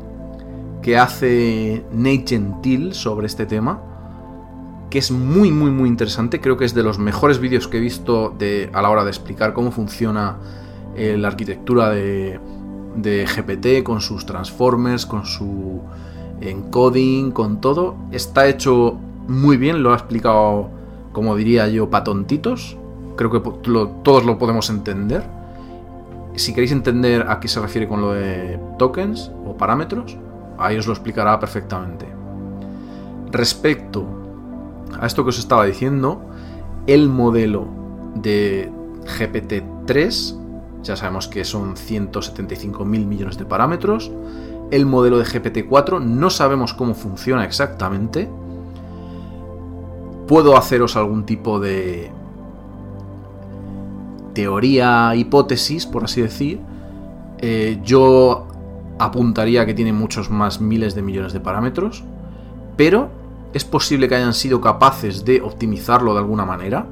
que 0.82 0.98
hace 0.98 1.84
Nate 1.92 2.24
Gentil 2.28 2.92
sobre 2.92 3.26
este 3.26 3.46
tema, 3.46 3.80
que 4.90 4.98
es 4.98 5.10
muy 5.10 5.50
muy 5.50 5.70
muy 5.70 5.88
interesante, 5.88 6.40
creo 6.40 6.56
que 6.56 6.66
es 6.66 6.74
de 6.74 6.82
los 6.82 6.98
mejores 6.98 7.40
vídeos 7.40 7.66
que 7.66 7.78
he 7.78 7.80
visto 7.80 8.34
de, 8.38 8.70
a 8.72 8.82
la 8.82 8.90
hora 8.90 9.02
de 9.02 9.10
explicar 9.10 9.54
cómo 9.54 9.72
funciona 9.72 10.36
eh, 10.94 11.16
la 11.18 11.28
arquitectura 11.28 11.88
de, 11.88 12.38
de 12.94 13.26
GPT 13.26 13.82
con 13.84 14.00
sus 14.00 14.26
transformers, 14.26 15.06
con 15.06 15.26
su 15.26 15.80
encoding, 16.40 17.30
con 17.30 17.60
todo. 17.60 17.96
Está 18.10 18.46
hecho 18.48 18.98
muy 19.28 19.56
bien, 19.56 19.82
lo 19.82 19.92
ha 19.92 19.96
explicado, 19.96 20.68
como 21.12 21.36
diría 21.36 21.68
yo, 21.68 21.90
patontitos. 21.90 22.76
Creo 23.16 23.30
que 23.30 23.40
todos 24.02 24.24
lo 24.24 24.38
podemos 24.38 24.70
entender. 24.70 25.24
Si 26.36 26.52
queréis 26.52 26.72
entender 26.72 27.26
a 27.28 27.38
qué 27.38 27.48
se 27.48 27.60
refiere 27.60 27.86
con 27.86 28.00
lo 28.00 28.12
de 28.12 28.58
tokens 28.78 29.30
o 29.46 29.56
parámetros, 29.56 30.16
ahí 30.58 30.76
os 30.76 30.86
lo 30.86 30.92
explicará 30.92 31.38
perfectamente. 31.38 32.06
Respecto 33.30 34.04
a 35.00 35.06
esto 35.06 35.22
que 35.22 35.30
os 35.30 35.38
estaba 35.38 35.64
diciendo, 35.64 36.22
el 36.86 37.08
modelo 37.08 37.66
de 38.16 38.70
GPT-3, 39.18 40.43
ya 40.84 40.96
sabemos 40.96 41.28
que 41.28 41.44
son 41.44 41.76
175 41.76 42.84
mil 42.84 43.06
millones 43.06 43.38
de 43.38 43.44
parámetros. 43.44 44.10
El 44.70 44.86
modelo 44.86 45.18
de 45.18 45.24
GPT-4 45.24 46.02
no 46.02 46.30
sabemos 46.30 46.74
cómo 46.74 46.94
funciona 46.94 47.44
exactamente. 47.44 48.28
Puedo 50.26 50.56
haceros 50.56 50.96
algún 50.96 51.26
tipo 51.26 51.60
de, 51.60 52.10
teoría, 54.34 55.14
hipótesis, 55.14 55.86
por 55.86 56.04
así 56.04 56.20
decir, 56.20 56.60
eh, 57.38 57.80
yo 57.82 58.48
apuntaría 58.98 59.64
que 59.64 59.74
tiene 59.74 59.92
muchos 59.92 60.28
más 60.28 60.60
miles 60.60 60.94
de 60.94 61.02
millones 61.02 61.32
de 61.32 61.40
parámetros. 61.40 62.04
pero 62.76 63.08
es 63.54 63.64
posible 63.64 64.08
que 64.08 64.16
hayan 64.16 64.34
sido 64.34 64.60
capaces 64.60 65.24
de 65.24 65.40
optimizarlo 65.40 66.12
de 66.12 66.18
alguna 66.18 66.44
manera. 66.44 66.86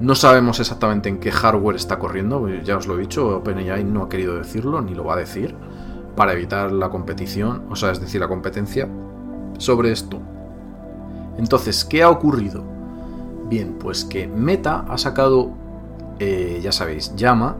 No 0.00 0.14
sabemos 0.14 0.60
exactamente 0.60 1.08
en 1.08 1.18
qué 1.18 1.32
hardware 1.32 1.74
está 1.74 1.98
corriendo, 1.98 2.48
ya 2.48 2.76
os 2.76 2.86
lo 2.86 2.96
he 2.96 3.00
dicho, 3.00 3.36
OpenAI 3.36 3.82
no 3.82 4.04
ha 4.04 4.08
querido 4.08 4.36
decirlo 4.36 4.80
ni 4.80 4.94
lo 4.94 5.04
va 5.04 5.14
a 5.14 5.16
decir 5.16 5.56
para 6.14 6.32
evitar 6.32 6.70
la 6.70 6.88
competición, 6.88 7.64
o 7.68 7.76
sea, 7.76 7.90
es 7.90 8.00
decir, 8.00 8.20
la 8.20 8.28
competencia 8.28 8.88
sobre 9.58 9.90
esto. 9.90 10.20
Entonces, 11.36 11.84
¿qué 11.84 12.02
ha 12.02 12.10
ocurrido? 12.10 12.62
Bien, 13.48 13.74
pues 13.78 14.04
que 14.04 14.28
Meta 14.28 14.84
ha 14.88 14.98
sacado, 14.98 15.50
eh, 16.18 16.60
ya 16.62 16.70
sabéis, 16.70 17.14
Llama, 17.16 17.56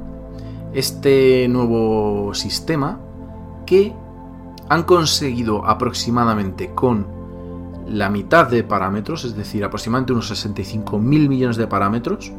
este 0.75 1.49
nuevo 1.49 2.35
sistema 2.35 3.01
que 3.67 3.95
han 4.69 4.83
conseguido 4.85 5.65
aproximadamente 5.65 6.75
con 6.75 7.18
la 7.89 8.11
mitad 8.11 8.49
de 8.49 8.63
parámetros, 8.63 9.25
es 9.25 9.37
decir, 9.37 9.65
aproximadamente 9.65 10.13
unos 10.13 10.29
65 10.29 10.99
mil 10.99 11.29
millones 11.29 11.57
de 11.57 11.67
parámetros, 11.67 12.33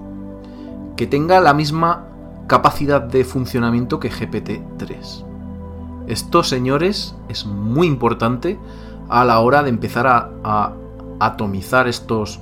que 0.95 1.07
tenga 1.07 1.39
la 1.39 1.53
misma 1.53 2.05
capacidad 2.47 3.01
de 3.01 3.23
funcionamiento 3.23 3.99
que 3.99 4.11
GPT-3. 4.11 5.25
Esto, 6.07 6.43
señores, 6.43 7.15
es 7.29 7.45
muy 7.45 7.87
importante 7.87 8.59
a 9.07 9.23
la 9.25 9.39
hora 9.39 9.63
de 9.63 9.69
empezar 9.69 10.07
a, 10.07 10.73
atomizar 11.21 11.89
estos 11.89 12.39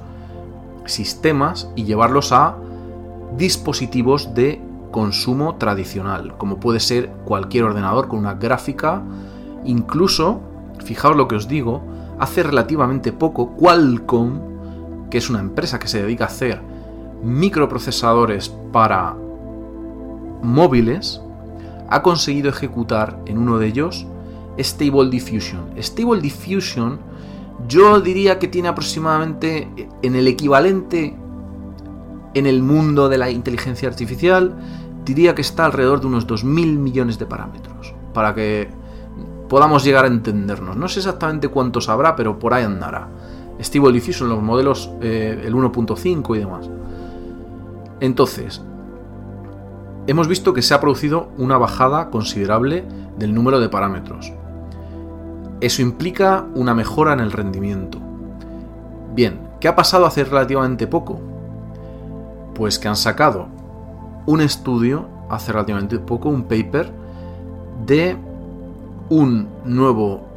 sistemas 0.85 1.67
y 1.75 1.85
llevarlos 1.85 2.31
a 2.31 2.57
dispositivos 3.35 4.35
de 4.35 4.61
consumo 4.91 5.55
tradicional, 5.55 6.37
como 6.37 6.59
puede 6.59 6.79
ser 6.79 7.09
cualquier 7.25 7.63
ordenador 7.63 8.07
con 8.07 8.19
una 8.19 8.35
gráfica, 8.35 9.01
incluso, 9.65 10.41
fijaos 10.83 11.15
lo 11.15 11.27
que 11.27 11.35
os 11.35 11.47
digo, 11.47 11.81
hace 12.19 12.43
relativamente 12.43 13.11
poco 13.11 13.55
Qualcomm, 13.55 15.09
que 15.09 15.17
es 15.17 15.29
una 15.29 15.39
empresa 15.39 15.79
que 15.79 15.87
se 15.87 16.01
dedica 16.01 16.25
a 16.25 16.27
hacer 16.27 16.61
microprocesadores 17.23 18.49
para 18.71 19.15
móviles, 20.41 21.21
ha 21.89 22.01
conseguido 22.01 22.49
ejecutar 22.49 23.19
en 23.25 23.37
uno 23.37 23.57
de 23.57 23.67
ellos 23.67 24.05
Stable 24.59 25.09
Diffusion. 25.09 25.61
Stable 25.77 26.21
Diffusion 26.21 26.99
yo 27.67 27.99
diría 28.01 28.39
que 28.39 28.47
tiene 28.47 28.67
aproximadamente 28.67 29.67
en 30.01 30.15
el 30.15 30.27
equivalente 30.27 31.15
en 32.33 32.45
el 32.45 32.61
mundo 32.61 33.09
de 33.09 33.17
la 33.17 33.31
inteligencia 33.31 33.89
artificial, 33.89 34.55
diría 35.03 35.33
que 35.33 35.41
está 35.41 35.65
alrededor 35.65 36.01
de 36.01 36.07
unos 36.07 36.27
2.000 36.27 36.77
millones 36.77 37.17
de 37.17 37.25
parámetros. 37.25 37.95
Para 38.13 38.35
que 38.35 38.69
podamos 39.49 39.83
llegar 39.83 40.05
a 40.05 40.07
entendernos. 40.07 40.75
No 40.75 40.87
sé 40.87 40.99
exactamente 40.99 41.47
cuántos 41.47 41.89
habrá, 41.89 42.15
pero 42.15 42.39
por 42.39 42.53
ahí 42.53 42.63
andará. 42.63 43.07
Stable 43.59 43.91
Diffusion, 43.91 44.29
los 44.29 44.41
modelos, 44.41 44.91
eh, 45.01 45.41
el 45.45 45.53
1.5 45.55 46.35
y 46.35 46.39
demás. 46.39 46.69
Entonces, 47.99 48.61
hemos 50.05 50.27
visto 50.27 50.53
que 50.53 50.61
se 50.61 50.73
ha 50.73 50.79
producido 50.79 51.29
una 51.37 51.57
bajada 51.57 52.09
considerable 52.09 52.83
del 53.17 53.33
número 53.33 53.59
de 53.59 53.69
parámetros. 53.69 54.31
Eso 55.59 55.81
implica 55.81 56.45
una 56.53 56.75
mejora 56.75 57.13
en 57.13 57.19
el 57.19 57.31
rendimiento. 57.31 57.99
Bien, 59.15 59.39
¿qué 59.59 59.67
ha 59.67 59.75
pasado 59.75 60.05
hace 60.05 60.23
relativamente 60.23 60.85
poco? 60.85 61.19
Pues 62.53 62.77
que 62.77 62.87
han 62.87 62.95
sacado 62.95 63.47
un 64.27 64.41
estudio, 64.41 65.07
hace 65.29 65.51
relativamente 65.51 65.97
poco, 65.97 66.29
un 66.29 66.43
paper, 66.43 66.91
de 67.85 68.17
un 69.09 69.47
nuevo 69.65 70.27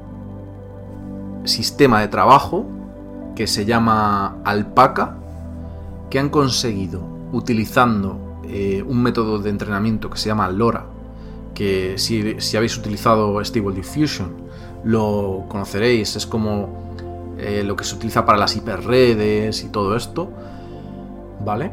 sistema 1.45 2.01
de 2.01 2.09
trabajo 2.09 2.67
que 3.35 3.47
se 3.47 3.65
llama 3.65 4.39
Alpaca, 4.45 5.17
que 6.09 6.19
han 6.19 6.29
conseguido 6.29 7.03
utilizando 7.33 8.41
eh, 8.45 8.85
un 8.87 9.03
método 9.03 9.39
de 9.39 9.51
entrenamiento 9.51 10.11
que 10.11 10.19
se 10.19 10.29
llama 10.29 10.49
LoRa, 10.51 10.87
que 11.55 11.95
si, 11.97 12.41
si 12.41 12.57
habéis 12.57 12.77
utilizado 12.77 13.43
Stable 13.45 13.75
Diffusion 13.75 14.51
lo 14.85 15.45
conoceréis, 15.49 16.17
es 16.17 16.27
como 16.27 16.95
eh, 17.39 17.63
lo 17.65 17.77
que 17.77 17.85
se 17.85 17.95
utiliza 17.95 18.25
para 18.25 18.39
las 18.39 18.57
hiperredes 18.57 19.63
y 19.65 19.69
todo 19.69 19.97
esto, 19.97 20.31
¿vale? 21.45 21.73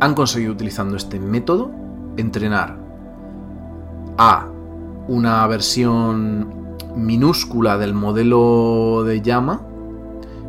Han 0.00 0.14
conseguido 0.14 0.52
utilizando 0.52 0.96
este 0.96 1.18
método 1.18 1.70
entrenar 2.16 2.76
a 4.16 4.48
una 5.08 5.46
versión 5.46 6.76
minúscula 6.96 7.78
del 7.78 7.94
modelo 7.94 9.02
de 9.04 9.20
llama 9.20 9.62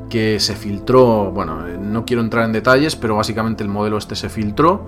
que 0.10 0.40
se 0.40 0.56
filtró, 0.56 1.32
bueno, 1.32 1.68
no 1.68 2.06
quiero 2.06 2.22
entrar 2.22 2.46
en 2.46 2.52
detalles, 2.52 2.96
pero 2.96 3.16
básicamente 3.16 3.64
el 3.64 3.70
modelo 3.70 3.98
este 3.98 4.16
se 4.16 4.30
filtró 4.30 4.86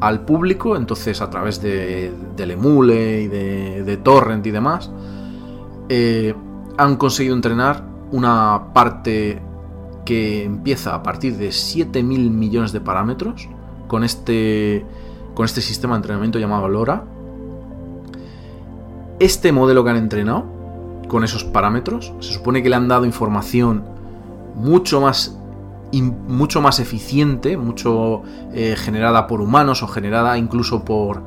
al 0.00 0.24
público, 0.24 0.76
entonces 0.76 1.20
a 1.20 1.30
través 1.30 1.60
de, 1.62 2.12
del 2.36 2.50
emule 2.52 3.22
y 3.22 3.28
de, 3.28 3.84
de 3.84 3.96
torrent 3.98 4.46
y 4.46 4.50
demás, 4.50 4.90
eh, 5.88 6.34
han 6.78 6.96
conseguido 6.96 7.34
entrenar 7.34 7.84
una 8.12 8.72
parte 8.72 9.40
que 10.04 10.44
empieza 10.44 10.94
a 10.94 11.02
partir 11.02 11.36
de 11.36 11.48
7.000 11.48 12.02
millones 12.30 12.72
de 12.72 12.80
parámetros 12.80 13.48
con 13.88 14.04
este, 14.04 14.84
con 15.34 15.44
este 15.44 15.60
sistema 15.60 15.94
de 15.94 15.98
entrenamiento 15.98 16.38
llamado 16.38 16.68
LoRa. 16.68 17.04
Este 19.18 19.50
modelo 19.52 19.82
que 19.82 19.90
han 19.90 19.96
entrenado 19.96 20.44
con 21.08 21.24
esos 21.24 21.44
parámetros 21.44 22.12
se 22.20 22.32
supone 22.32 22.62
que 22.62 22.68
le 22.68 22.76
han 22.76 22.88
dado 22.88 23.04
información 23.04 23.84
mucho 24.54 25.00
más, 25.00 25.38
mucho 25.92 26.60
más 26.60 26.80
eficiente, 26.80 27.56
mucho 27.56 28.22
eh, 28.52 28.74
generada 28.76 29.26
por 29.26 29.40
humanos 29.40 29.82
o 29.82 29.88
generada 29.88 30.36
incluso 30.36 30.84
por, 30.84 31.22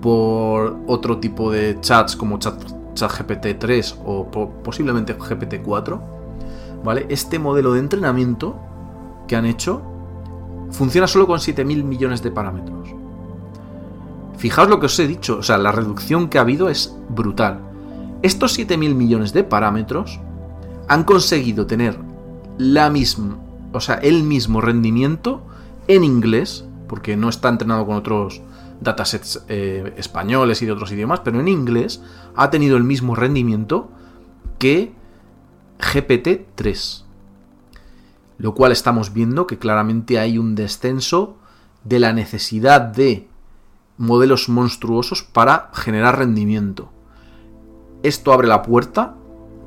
por 0.00 0.78
otro 0.86 1.18
tipo 1.18 1.50
de 1.50 1.78
chats 1.80 2.16
como 2.16 2.38
chat 2.38 2.54
ChatGPT 2.94 3.58
3 3.58 3.98
o 4.06 4.26
posiblemente 4.64 5.12
GPT 5.12 5.62
4, 5.62 6.02
¿vale? 6.82 7.06
Este 7.10 7.38
modelo 7.38 7.74
de 7.74 7.80
entrenamiento 7.80 8.56
que 9.28 9.36
han 9.36 9.44
hecho 9.44 9.82
funciona 10.70 11.06
solo 11.06 11.26
con 11.26 11.38
7.000 11.38 11.84
millones 11.84 12.22
de 12.22 12.30
parámetros. 12.30 12.95
Fijaos 14.36 14.68
lo 14.68 14.80
que 14.80 14.86
os 14.86 14.98
he 14.98 15.06
dicho, 15.06 15.38
o 15.38 15.42
sea, 15.42 15.58
la 15.58 15.72
reducción 15.72 16.28
que 16.28 16.38
ha 16.38 16.42
habido 16.42 16.68
es 16.68 16.94
brutal. 17.08 17.60
Estos 18.22 18.58
7.000 18.58 18.94
millones 18.94 19.32
de 19.32 19.44
parámetros 19.44 20.20
han 20.88 21.04
conseguido 21.04 21.66
tener 21.66 21.98
la 22.58 22.92
o 23.72 23.80
sea, 23.80 23.96
el 23.96 24.22
mismo 24.22 24.60
rendimiento 24.60 25.42
en 25.88 26.04
inglés, 26.04 26.64
porque 26.88 27.16
no 27.16 27.28
está 27.28 27.48
entrenado 27.48 27.86
con 27.86 27.96
otros 27.96 28.42
datasets 28.80 29.44
eh, 29.48 29.94
españoles 29.96 30.62
y 30.62 30.66
de 30.66 30.72
otros 30.72 30.92
idiomas, 30.92 31.20
pero 31.20 31.40
en 31.40 31.48
inglés 31.48 32.02
ha 32.34 32.50
tenido 32.50 32.76
el 32.76 32.84
mismo 32.84 33.14
rendimiento 33.14 33.90
que 34.58 34.92
GPT-3. 35.78 37.04
Lo 38.38 38.54
cual 38.54 38.72
estamos 38.72 39.12
viendo 39.12 39.46
que 39.46 39.58
claramente 39.58 40.18
hay 40.18 40.38
un 40.38 40.54
descenso 40.54 41.36
de 41.84 42.00
la 42.00 42.12
necesidad 42.12 42.80
de 42.80 43.28
modelos 43.98 44.48
monstruosos 44.48 45.22
para 45.22 45.70
generar 45.72 46.18
rendimiento. 46.18 46.90
Esto 48.02 48.32
abre 48.32 48.48
la 48.48 48.62
puerta 48.62 49.14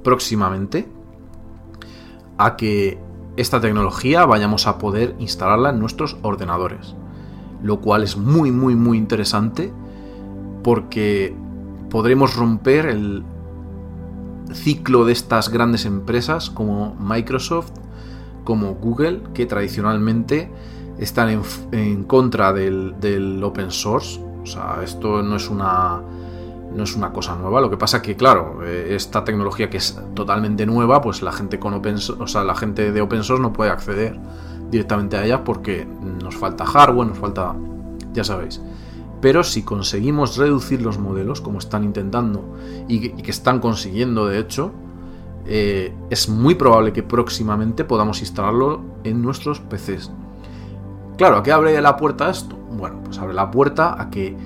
próximamente 0.04 0.88
a 2.38 2.56
que 2.56 3.00
esta 3.38 3.60
tecnología 3.60 4.26
vayamos 4.26 4.68
a 4.68 4.78
poder 4.78 5.16
instalarla 5.20 5.70
en 5.70 5.80
nuestros 5.80 6.18
ordenadores 6.22 6.96
lo 7.62 7.82
cual 7.82 8.04
es 8.04 8.18
muy, 8.18 8.52
muy, 8.52 8.76
muy 8.76 8.98
interesante 8.98 9.72
porque 10.64 11.36
podremos 11.90 12.36
romper 12.36 12.86
el 12.88 13.24
ciclo 14.54 15.06
de 15.06 15.14
estas 15.14 15.50
grandes 15.50 15.86
empresas 15.86 16.50
como 16.50 16.96
Microsoft, 16.96 17.72
como 18.44 18.76
Google, 18.76 19.22
que 19.34 19.46
tradicionalmente 19.46 20.52
están 21.00 21.42
en, 21.72 22.04
contra 22.04 22.54
del, 22.54 23.42
open 23.44 23.72
source. 23.72 24.20
O 24.44 24.46
sea, 24.46 24.80
esto 24.84 25.22
no 25.24 25.36
es 25.36 25.50
una 25.50 26.02
no 26.74 26.84
es 26.84 26.96
una 26.96 27.12
cosa 27.12 27.36
nueva. 27.36 27.62
Lo 27.62 27.70
que 27.70 27.78
pasa 27.78 28.00
que, 28.00 28.16
claro, 28.16 28.60
eh, 28.64 28.94
esta 28.96 29.24
tecnología 29.24 29.72
que 29.72 29.78
es 29.78 30.00
totalmente 30.14 30.68
nueva, 30.68 31.02
pues 31.02 31.24
la 31.24 31.32
gente 31.32 31.58
con 31.58 31.74
open 31.74 31.96
o 32.20 32.28
sea, 32.28 32.44
la 32.44 32.54
gente 32.54 32.92
de 32.92 33.02
open 33.02 33.24
source 33.24 33.42
no 33.42 33.52
puede 33.52 33.72
acceder 33.72 34.20
directamente 34.70 35.18
a 35.18 35.26
ellas 35.26 35.42
porque 35.44 35.88
nos 36.22 36.36
falta 36.36 36.66
hardware, 36.66 37.08
nos 37.08 37.18
falta, 37.18 37.56
ya 38.14 38.24
sabéis. 38.24 38.62
Pero 39.20 39.44
si 39.44 39.64
conseguimos 39.64 40.38
reducir 40.38 40.82
los 40.82 41.00
modelos, 41.00 41.42
como 41.42 41.58
están 41.58 41.84
intentando 41.84 42.56
y 42.88 43.10
que, 43.10 43.32
están 43.32 43.60
consiguiendo 43.60 44.28
de 44.28 44.40
hecho, 44.40 44.72
eh, 45.46 45.94
es 46.12 46.30
muy 46.30 46.54
probable 46.54 46.94
que 46.94 47.02
próximamente 47.02 47.84
podamos 47.84 48.22
instalarlo 48.22 48.82
en 49.04 49.22
nuestros 49.24 49.60
PCs. 49.60 50.12
Claro, 51.20 51.36
¿a 51.36 51.44
qué 51.44 51.52
abre 51.52 51.82
la 51.82 51.98
puerta 51.98 52.30
esto? 52.30 52.56
Bueno, 52.56 53.02
pues 53.04 53.20
abre 53.20 53.34
la 53.34 53.52
puerta 53.52 54.02
a 54.02 54.10
que, 54.10 54.38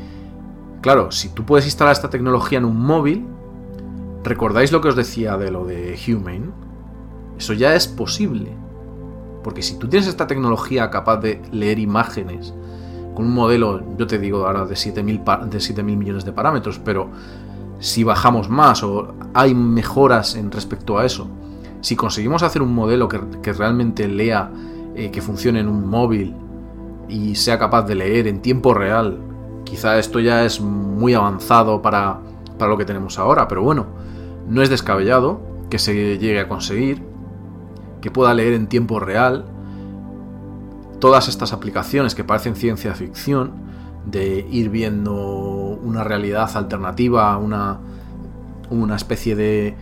claro, 0.81 1.12
si 1.12 1.29
tú 1.29 1.45
puedes 1.45 1.65
instalar 1.65 1.91
esta 1.91 2.09
tecnología 2.09 2.57
en 2.57 2.65
un 2.65 2.83
móvil, 2.83 3.27
¿recordáis 4.23 4.71
lo 4.71 4.81
que 4.81 4.88
os 4.88 4.95
decía 4.95 5.38
de 5.38 5.51
lo 5.51 5.65
de 5.65 5.95
Humane? 6.07 6.49
Eso 7.38 7.53
ya 7.53 7.75
es 7.75 7.88
posible. 7.88 8.49
Porque 9.43 9.62
si 9.62 9.77
tú 9.77 9.88
tienes 9.88 10.09
esta 10.09 10.25
tecnología 10.25 10.89
capaz 10.89 11.17
de 11.17 11.43
leer 11.51 11.77
imágenes 11.77 12.55
con 13.13 13.25
un 13.25 13.36
modelo, 13.36 13.83
yo 13.95 14.07
te 14.07 14.17
digo 14.17 14.47
ahora 14.47 14.65
de 14.65 14.73
7.000 14.73 15.49
de 15.49 15.59
7 15.59 15.83
millones 15.83 16.25
de 16.25 16.31
parámetros, 16.31 16.79
pero 16.79 17.12
si 17.77 18.03
bajamos 18.03 18.49
más 18.49 18.81
o 18.81 19.13
hay 19.36 19.53
mejoras 19.53 20.33
en 20.33 20.49
respecto 20.49 20.97
a 20.97 21.05
eso, 21.05 21.27
si 21.81 21.95
conseguimos 21.95 22.41
hacer 22.41 22.63
un 22.63 22.73
modelo 22.73 23.07
que, 23.07 23.53
realmente 23.53 24.07
lea, 24.07 24.49
eh, 24.95 25.12
que 25.12 25.21
funcione 25.21 25.59
en 25.59 25.67
un 25.67 25.88
móvil 25.88 26.36
y 27.09 27.35
sea 27.35 27.59
capaz 27.59 27.83
de 27.83 27.95
leer 27.95 28.27
en 28.27 28.41
tiempo 28.41 28.73
real, 28.73 29.19
quizá 29.63 29.97
esto 29.97 30.19
ya 30.19 30.45
es 30.45 30.61
muy 30.61 31.13
avanzado 31.13 31.81
para, 31.81 32.19
para 32.57 32.69
lo 32.71 32.77
que 32.77 32.85
tenemos 32.85 33.19
ahora, 33.19 33.47
pero 33.47 33.63
bueno, 33.63 33.87
no 34.47 34.61
es 34.61 34.69
descabellado 34.69 35.41
que 35.69 35.79
se 35.79 36.17
llegue 36.17 36.39
a 36.39 36.47
conseguir, 36.47 37.03
que 38.01 38.11
pueda 38.11 38.33
leer 38.33 38.53
en 38.53 38.67
tiempo 38.67 38.99
real 38.99 39.45
todas 40.99 41.27
estas 41.27 41.53
aplicaciones 41.53 42.15
que 42.15 42.23
parecen 42.23 42.55
ciencia 42.55 42.93
ficción, 42.95 43.63
de 44.05 44.45
ir 44.49 44.69
viendo 44.69 45.13
una 45.13 46.03
realidad 46.03 46.49
alternativa, 46.55 47.37
una, 47.37 47.79
una 48.69 48.95
especie 48.95 49.35
de 49.35 49.75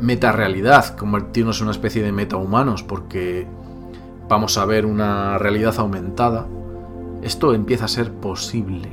meta-realidad, 0.00 0.96
convertirnos 0.96 1.58
en 1.58 1.64
una 1.64 1.72
especie 1.72 2.02
de 2.02 2.12
meta-humanos, 2.12 2.82
porque 2.82 3.46
vamos 4.28 4.58
a 4.58 4.64
ver 4.64 4.86
una 4.86 5.38
realidad 5.38 5.74
aumentada, 5.78 6.46
esto 7.22 7.54
empieza 7.54 7.86
a 7.86 7.88
ser 7.88 8.12
posible. 8.12 8.88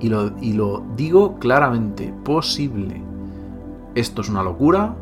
Y 0.00 0.08
lo, 0.08 0.32
y 0.40 0.52
lo 0.52 0.84
digo 0.96 1.38
claramente, 1.38 2.12
posible. 2.24 3.02
Esto 3.94 4.20
es 4.20 4.28
una 4.28 4.42
locura, 4.42 4.94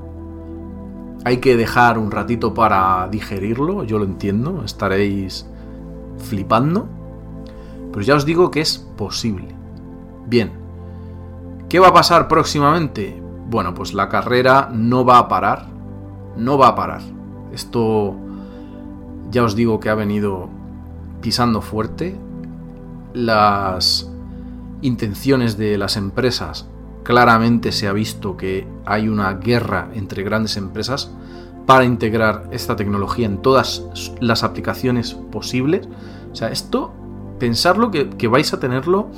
hay 1.25 1.39
que 1.39 1.57
dejar 1.57 1.99
un 1.99 2.11
ratito 2.11 2.53
para 2.53 3.09
digerirlo, 3.11 3.85
yo 3.85 3.99
lo 3.99 4.05
entiendo, 4.05 4.63
estaréis 4.65 5.47
flipando. 6.19 6.87
Pero 7.91 8.03
ya 8.03 8.15
os 8.15 8.27
digo 8.27 8.51
que 8.51 8.61
es 8.61 8.79
posible. 8.97 9.49
Bien, 10.27 10.53
¿qué 11.69 11.79
va 11.79 11.89
a 11.89 11.95
pasar 11.95 12.29
próximamente? 12.29 13.23
Bueno, 13.49 13.73
pues 13.73 13.95
la 13.95 14.09
carrera 14.09 14.69
no 14.73 15.05
va 15.05 15.19
a 15.19 15.29
parar. 15.29 15.67
No 16.37 16.59
va 16.59 16.69
a 16.69 16.75
parar. 16.75 17.01
Esto 17.53 18.15
ya 19.35 19.43
os 19.43 19.57
digo 19.57 19.81
que 19.81 19.91
ha 19.91 19.95
venido 19.97 20.49
pisando 21.21 21.61
fuerte. 21.61 22.17
Las 23.13 24.09
intenciones 24.81 25.59
de 25.59 25.77
las 25.77 25.97
empresas 25.97 26.69
claramente 27.03 27.73
se 27.73 27.89
ha 27.89 27.93
visto 27.93 28.37
que 28.37 28.67
hay 28.87 29.09
una 29.09 29.35
guerra 29.35 29.91
entre 29.95 30.23
grandes 30.23 30.57
empresas 30.57 31.11
para 31.67 31.85
integrar 31.85 32.49
esta 32.53 32.77
tecnología 32.77 33.27
en 33.27 33.43
todas 33.43 33.83
las 34.21 34.45
aplicaciones 34.45 35.15
posibles. 35.33 35.89
O 36.33 36.37
sea, 36.37 36.49
esto, 36.51 36.93
pensarlo 37.41 37.91
que, 37.91 38.11
que 38.11 38.29
vais 38.29 38.53
a 38.53 38.61
tenerlo 38.61 39.09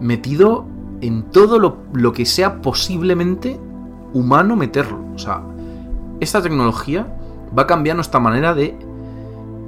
metido 0.00 0.66
en 1.02 1.24
todo 1.24 1.58
lo, 1.58 2.12
que 2.12 2.24
sea 2.24 2.62
posiblemente 2.62 3.60
humano 4.14 4.56
meterlo. 4.56 5.04
O 5.14 5.18
sea, 5.18 5.42
esta 6.20 6.40
tecnología 6.40 7.06
va 7.56 7.64
a 7.64 7.66
cambiar 7.66 7.96
nuestra 7.96 8.20
manera 8.20 8.54
de 8.54 8.76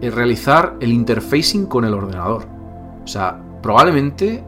realizar 0.02 0.76
el 0.80 0.92
interfacing 0.92 1.66
con 1.66 1.84
el 1.84 1.94
ordenador. 1.94 2.46
O 3.04 3.06
sea, 3.06 3.40
probablemente 3.62 4.44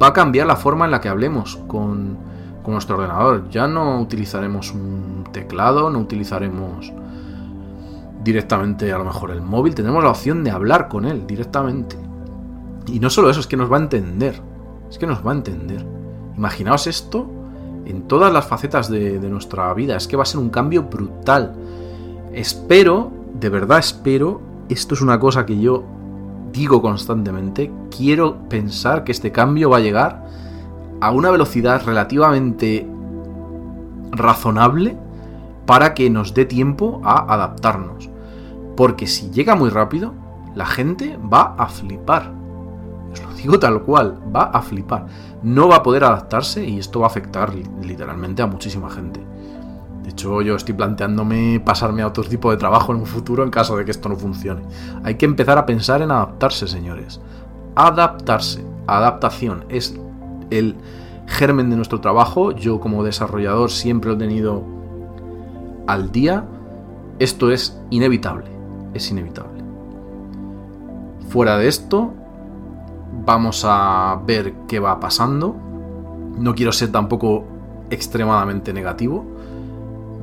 va 0.00 0.08
a 0.08 0.12
cambiar 0.12 0.46
la 0.46 0.56
forma 0.56 0.84
en 0.84 0.90
la 0.90 1.00
que 1.00 1.08
hablemos 1.08 1.56
con, 1.66 2.16
con 2.62 2.72
nuestro 2.72 2.96
ordenador. 2.96 3.48
Ya 3.50 3.66
no 3.66 4.00
utilizaremos 4.00 4.72
un 4.72 5.24
teclado, 5.32 5.90
no 5.90 5.98
utilizaremos 5.98 6.92
directamente 8.22 8.90
a 8.92 8.98
lo 8.98 9.04
mejor 9.04 9.30
el 9.30 9.42
móvil, 9.42 9.74
tendremos 9.74 10.02
la 10.02 10.10
opción 10.10 10.42
de 10.44 10.50
hablar 10.50 10.88
con 10.88 11.04
él 11.04 11.26
directamente. 11.26 11.96
Y 12.86 13.00
no 13.00 13.10
solo 13.10 13.30
eso, 13.30 13.40
es 13.40 13.46
que 13.46 13.56
nos 13.56 13.70
va 13.70 13.76
a 13.76 13.80
entender. 13.80 14.40
Es 14.90 14.98
que 14.98 15.06
nos 15.06 15.24
va 15.26 15.32
a 15.32 15.34
entender. 15.34 15.84
Imaginaos 16.36 16.86
esto 16.86 17.26
en 17.84 18.08
todas 18.08 18.32
las 18.32 18.46
facetas 18.46 18.88
de 18.88 19.18
nuestra 19.30 19.72
vida. 19.74 19.96
Es 19.96 20.08
que 20.08 20.16
va 20.16 20.22
a 20.22 20.26
ser 20.26 20.40
un 20.40 20.50
cambio 20.50 20.84
brutal. 20.84 21.54
Espero, 22.32 23.10
de 23.38 23.48
verdad 23.48 23.78
espero, 23.78 24.40
esto 24.68 24.94
es 24.94 25.00
una 25.00 25.18
cosa 25.18 25.46
que 25.46 25.58
yo 25.58 25.84
digo 26.52 26.80
constantemente, 26.80 27.70
quiero 27.94 28.48
pensar 28.48 29.04
que 29.04 29.12
este 29.12 29.32
cambio 29.32 29.70
va 29.70 29.78
a 29.78 29.80
llegar 29.80 30.24
a 31.00 31.10
una 31.10 31.30
velocidad 31.30 31.84
relativamente 31.84 32.86
razonable 34.12 34.96
para 35.66 35.94
que 35.94 36.08
nos 36.10 36.32
dé 36.32 36.44
tiempo 36.44 37.00
a 37.04 37.32
adaptarnos. 37.34 38.08
Porque 38.76 39.06
si 39.06 39.30
llega 39.30 39.54
muy 39.54 39.70
rápido, 39.70 40.14
la 40.54 40.66
gente 40.66 41.18
va 41.32 41.54
a 41.58 41.66
flipar. 41.66 42.32
Os 43.12 43.22
lo 43.22 43.34
digo 43.34 43.58
tal 43.58 43.82
cual, 43.82 44.18
va 44.34 44.44
a 44.44 44.62
flipar. 44.62 45.06
No 45.42 45.68
va 45.68 45.76
a 45.76 45.82
poder 45.82 46.04
adaptarse 46.04 46.64
y 46.64 46.78
esto 46.78 47.00
va 47.00 47.06
a 47.06 47.10
afectar 47.10 47.52
literalmente 47.82 48.42
a 48.42 48.46
muchísima 48.46 48.90
gente. 48.90 49.20
De 50.04 50.10
hecho, 50.10 50.42
yo 50.42 50.54
estoy 50.54 50.74
planteándome 50.74 51.60
pasarme 51.64 52.02
a 52.02 52.06
otro 52.06 52.24
tipo 52.24 52.50
de 52.50 52.58
trabajo 52.58 52.92
en 52.92 53.00
un 53.00 53.06
futuro 53.06 53.42
en 53.42 53.50
caso 53.50 53.74
de 53.78 53.86
que 53.86 53.90
esto 53.90 54.10
no 54.10 54.16
funcione. 54.16 54.60
Hay 55.02 55.14
que 55.14 55.24
empezar 55.24 55.56
a 55.56 55.64
pensar 55.64 56.02
en 56.02 56.10
adaptarse, 56.10 56.68
señores. 56.68 57.22
Adaptarse. 57.74 58.62
Adaptación 58.86 59.64
es 59.70 59.98
el 60.50 60.76
germen 61.26 61.70
de 61.70 61.76
nuestro 61.76 62.02
trabajo. 62.02 62.52
Yo 62.52 62.80
como 62.80 63.02
desarrollador 63.02 63.70
siempre 63.70 64.10
lo 64.10 64.16
he 64.16 64.18
tenido 64.18 64.62
al 65.86 66.12
día. 66.12 66.44
Esto 67.18 67.50
es 67.50 67.80
inevitable. 67.88 68.50
Es 68.92 69.10
inevitable. 69.10 69.64
Fuera 71.30 71.56
de 71.56 71.66
esto, 71.66 72.12
vamos 73.24 73.64
a 73.66 74.20
ver 74.26 74.52
qué 74.68 74.80
va 74.80 75.00
pasando. 75.00 75.56
No 76.38 76.54
quiero 76.54 76.72
ser 76.72 76.92
tampoco 76.92 77.44
extremadamente 77.88 78.74
negativo. 78.74 79.33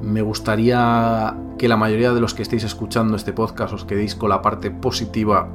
Me 0.02 0.22
gustaría 0.22 1.36
que 1.58 1.68
la 1.68 1.78
mayoría 1.78 2.14
de 2.14 2.22
los 2.22 2.34
que 2.34 2.42
estéis 2.42 2.64
escuchando 2.64 3.16
este 3.16 3.34
podcast 3.34 3.74
os 3.74 3.86
quedéis 3.86 4.16
con 4.16 4.30
la 4.30 4.42
parte 4.42 4.72
positiva 4.72 5.50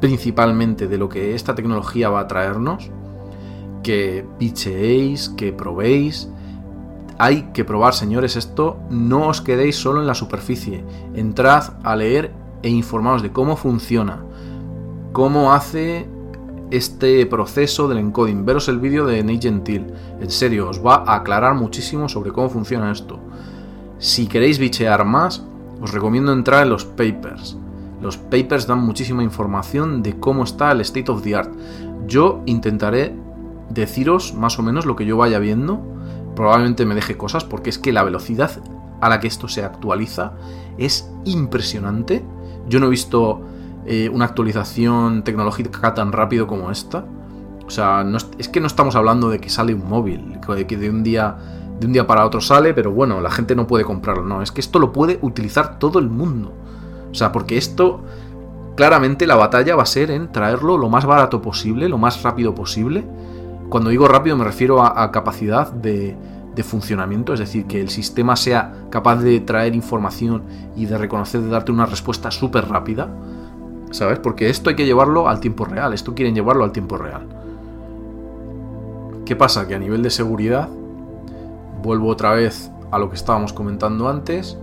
principalmente 0.00 0.88
de 0.88 0.98
lo 0.98 1.08
que 1.08 1.34
esta 1.34 1.54
tecnología 1.54 2.10
va 2.10 2.20
a 2.20 2.28
traernos 2.28 2.90
que 3.84 4.26
bicheéis, 4.40 5.28
que 5.28 5.52
probéis. 5.52 6.28
Hay 7.18 7.50
que 7.52 7.64
probar, 7.64 7.94
señores, 7.94 8.34
esto. 8.34 8.80
No 8.90 9.28
os 9.28 9.40
quedéis 9.40 9.76
solo 9.76 10.00
en 10.00 10.08
la 10.08 10.14
superficie. 10.14 10.84
Entrad 11.14 11.74
a 11.84 11.94
leer 11.94 12.32
e 12.62 12.70
informaos 12.70 13.22
de 13.22 13.30
cómo 13.30 13.56
funciona, 13.56 14.24
cómo 15.12 15.52
hace 15.52 16.08
este 16.72 17.24
proceso 17.26 17.86
del 17.86 17.98
encoding. 17.98 18.44
Veros 18.44 18.68
el 18.68 18.80
vídeo 18.80 19.06
de 19.06 19.22
Nate 19.22 19.42
Gentil. 19.42 19.86
En 20.20 20.30
serio, 20.30 20.68
os 20.70 20.84
va 20.84 21.04
a 21.06 21.16
aclarar 21.16 21.54
muchísimo 21.54 22.08
sobre 22.08 22.32
cómo 22.32 22.48
funciona 22.48 22.90
esto. 22.90 23.20
Si 24.04 24.26
queréis 24.26 24.58
bichear 24.58 25.06
más, 25.06 25.42
os 25.80 25.90
recomiendo 25.90 26.30
entrar 26.30 26.64
en 26.64 26.68
los 26.68 26.84
papers. 26.84 27.56
Los 28.02 28.18
papers 28.18 28.66
dan 28.66 28.80
muchísima 28.80 29.22
información 29.22 30.02
de 30.02 30.20
cómo 30.20 30.44
está 30.44 30.72
el 30.72 30.82
state 30.82 31.10
of 31.10 31.22
the 31.22 31.34
art. 31.34 31.50
Yo 32.06 32.42
intentaré 32.44 33.16
deciros 33.70 34.34
más 34.34 34.58
o 34.58 34.62
menos 34.62 34.84
lo 34.84 34.94
que 34.94 35.06
yo 35.06 35.16
vaya 35.16 35.38
viendo. 35.38 35.80
Probablemente 36.36 36.84
me 36.84 36.94
deje 36.94 37.16
cosas 37.16 37.44
porque 37.44 37.70
es 37.70 37.78
que 37.78 37.94
la 37.94 38.04
velocidad 38.04 38.50
a 39.00 39.08
la 39.08 39.20
que 39.20 39.26
esto 39.26 39.48
se 39.48 39.64
actualiza 39.64 40.34
es 40.76 41.10
impresionante. 41.24 42.22
Yo 42.68 42.80
no 42.80 42.88
he 42.88 42.90
visto 42.90 43.40
eh, 43.86 44.10
una 44.10 44.26
actualización 44.26 45.24
tecnológica 45.24 45.94
tan 45.94 46.12
rápido 46.12 46.46
como 46.46 46.70
esta. 46.70 47.06
O 47.66 47.70
sea, 47.70 48.04
es, 48.36 48.48
que 48.50 48.60
no 48.60 48.66
estamos 48.66 48.96
hablando 48.96 49.30
de 49.30 49.40
que 49.40 49.48
sale 49.48 49.72
un 49.72 49.88
móvil, 49.88 50.38
que 50.68 50.76
de 50.76 50.90
un 50.90 51.02
día 51.02 51.38
de 51.78 51.86
un 51.86 51.92
día 51.92 52.06
para 52.06 52.24
otro 52.24 52.40
sale, 52.40 52.74
pero 52.74 52.92
bueno, 52.92 53.20
la 53.20 53.30
gente 53.30 53.54
no 53.54 53.66
puede 53.66 53.84
comprarlo. 53.84 54.24
No, 54.24 54.42
es 54.42 54.52
que 54.52 54.60
esto 54.60 54.78
lo 54.78 54.92
puede 54.92 55.18
utilizar 55.22 55.78
todo 55.78 55.98
el 55.98 56.08
mundo. 56.08 56.52
O 57.10 57.14
sea, 57.14 57.32
porque 57.32 57.56
esto 57.56 58.02
claramente 58.76 59.26
la 59.26 59.36
batalla 59.36 59.76
va 59.76 59.84
a 59.84 59.86
ser 59.86 60.10
en 60.10 60.32
traerlo 60.32 60.78
lo 60.78 60.88
más 60.88 61.06
barato 61.06 61.40
posible, 61.40 61.88
lo 61.88 61.98
más 61.98 62.22
rápido 62.22 62.54
posible 62.54 63.04
cuando 63.68 63.90
digo 63.90 64.06
rápido 64.06 64.36
me 64.36 64.44
refiero 64.44 64.82
a, 64.82 65.10
capacidad 65.10 65.72
de, 65.72 66.16
funcionamiento, 66.62 67.32
es 67.32 67.40
decir, 67.40 67.66
que 67.66 67.80
el 67.80 67.88
sistema 67.88 68.36
sea 68.36 68.72
capaz 68.88 69.16
de 69.16 69.40
traer 69.40 69.74
información 69.74 70.44
y 70.76 70.86
de 70.86 70.96
reconocer, 70.96 71.40
de 71.40 71.48
darte 71.48 71.72
una 71.72 71.84
respuesta 71.84 72.30
súper 72.30 72.68
rápida, 72.68 73.08
¿sabes? 73.90 74.20
Porque 74.20 74.48
esto 74.48 74.70
hay 74.70 74.76
que 74.76 74.86
llevarlo 74.86 75.28
al 75.28 75.40
tiempo 75.40 75.64
real, 75.64 75.92
esto 75.92 76.14
quieren 76.14 76.36
llevarlo 76.36 76.62
al 76.62 76.70
tiempo 76.70 76.96
real. 76.96 77.26
¿Qué 79.24 79.34
pasa? 79.34 79.66
Que 79.66 79.74
a 79.74 79.78
nivel 79.80 80.04
de 80.04 80.10
seguridad, 80.10 80.68
vuelvo 81.84 82.08
otra 82.08 82.32
vez 82.32 82.72
a 82.90 82.98
lo 82.98 83.08
que 83.10 83.16
estábamos 83.16 83.52
comentando 83.52 84.08
antes, 84.08 84.58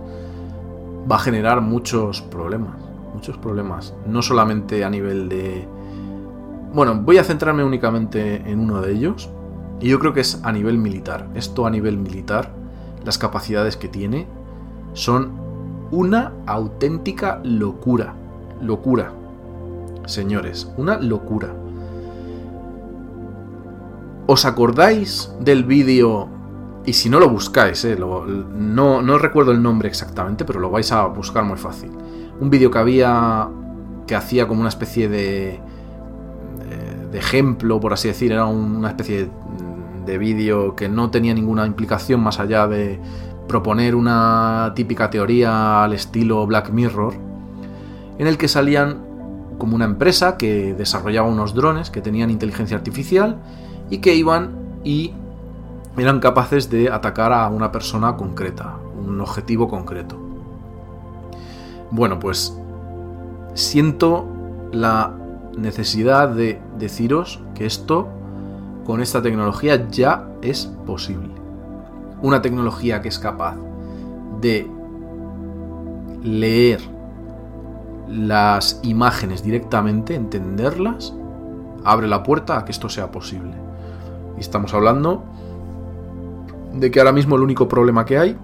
va 1.10 1.16
a 1.16 1.20
generar 1.20 1.62
muchos 1.62 2.20
problemas, 2.20 2.76
muchos 3.14 3.38
problemas, 3.38 3.94
no 4.06 4.20
solamente 4.20 4.84
a 4.84 4.90
nivel 4.90 5.28
de 5.30 5.66
bueno, 6.72 6.94
voy 6.94 7.18
a 7.18 7.24
centrarme 7.24 7.64
únicamente 7.64 8.50
en 8.50 8.60
uno 8.60 8.80
de 8.80 8.92
ellos. 8.92 9.28
Y 9.80 9.88
yo 9.88 9.98
creo 9.98 10.14
que 10.14 10.20
es 10.20 10.40
a 10.42 10.52
nivel 10.52 10.78
militar. 10.78 11.28
Esto 11.34 11.66
a 11.66 11.70
nivel 11.70 11.98
militar, 11.98 12.50
las 13.04 13.18
capacidades 13.18 13.76
que 13.76 13.88
tiene 13.88 14.26
son 14.94 15.32
una 15.90 16.32
auténtica 16.46 17.40
locura. 17.44 18.14
Locura. 18.62 19.12
Señores, 20.06 20.72
una 20.78 20.98
locura. 20.98 21.48
¿Os 24.26 24.46
acordáis 24.46 25.30
del 25.40 25.64
vídeo? 25.64 26.28
Y 26.84 26.94
si 26.94 27.08
no 27.08 27.20
lo 27.20 27.28
buscáis, 27.28 27.84
eh, 27.84 27.96
no, 27.96 29.02
no 29.02 29.18
recuerdo 29.18 29.52
el 29.52 29.62
nombre 29.62 29.88
exactamente, 29.88 30.44
pero 30.44 30.58
lo 30.58 30.70
vais 30.70 30.90
a 30.90 31.06
buscar 31.06 31.44
muy 31.44 31.56
fácil. 31.56 31.90
Un 32.40 32.50
vídeo 32.50 32.70
que 32.70 32.78
había 32.78 33.48
que 34.06 34.16
hacía 34.16 34.48
como 34.48 34.60
una 34.60 34.68
especie 34.68 35.08
de, 35.08 35.60
de, 37.12 37.18
ejemplo, 37.18 37.78
por 37.78 37.92
así 37.92 38.08
decir, 38.08 38.32
era 38.32 38.46
una 38.46 38.88
especie 38.88 39.28
de 40.04 40.18
vídeo 40.18 40.74
que 40.74 40.88
no 40.88 41.10
tenía 41.10 41.34
ninguna 41.34 41.64
implicación 41.66 42.20
más 42.20 42.40
allá 42.40 42.66
de 42.66 42.98
proponer 43.46 43.94
una 43.94 44.72
típica 44.74 45.10
teoría 45.10 45.84
al 45.84 45.92
estilo 45.92 46.44
Black 46.46 46.70
Mirror, 46.70 47.14
en 48.18 48.26
el 48.26 48.38
que 48.38 48.48
salían 48.48 48.98
como 49.58 49.76
una 49.76 49.84
empresa 49.84 50.36
que 50.36 50.74
desarrollaba 50.74 51.28
unos 51.28 51.54
drones 51.54 51.90
que 51.90 52.00
tenían 52.00 52.30
inteligencia 52.30 52.76
artificial 52.76 53.38
y 53.90 53.98
que 53.98 54.14
iban 54.14 54.56
y 54.82 55.12
eran 55.96 56.20
capaces 56.20 56.70
de 56.70 56.90
atacar 56.90 57.32
a 57.32 57.48
una 57.48 57.70
persona 57.70 58.16
concreta, 58.16 58.76
un 58.96 59.20
objetivo 59.20 59.68
concreto. 59.68 60.16
Bueno, 61.90 62.18
pues 62.18 62.56
siento 63.54 64.26
la 64.72 65.12
necesidad 65.56 66.30
de 66.30 66.60
deciros 66.78 67.40
que 67.54 67.66
esto 67.66 68.08
con 68.86 69.00
esta 69.02 69.20
tecnología 69.20 69.88
ya 69.90 70.28
es 70.40 70.66
posible. 70.86 71.30
Una 72.22 72.40
tecnología 72.40 73.02
que 73.02 73.08
es 73.08 73.18
capaz 73.18 73.56
de 74.40 74.68
leer 76.22 76.80
las 78.08 78.80
imágenes 78.82 79.42
directamente, 79.42 80.14
entenderlas, 80.14 81.14
abre 81.84 82.08
la 82.08 82.22
puerta 82.22 82.58
a 82.58 82.64
que 82.64 82.72
esto 82.72 82.88
sea 82.88 83.10
posible. 83.10 83.54
Y 84.36 84.40
estamos 84.40 84.72
hablando 84.74 85.24
de 86.72 86.90
que 86.90 86.98
ahora 86.98 87.12
mismo 87.12 87.36
el 87.36 87.42
único 87.42 87.68
problema 87.68 88.04
que 88.04 88.18
hay 88.18 88.36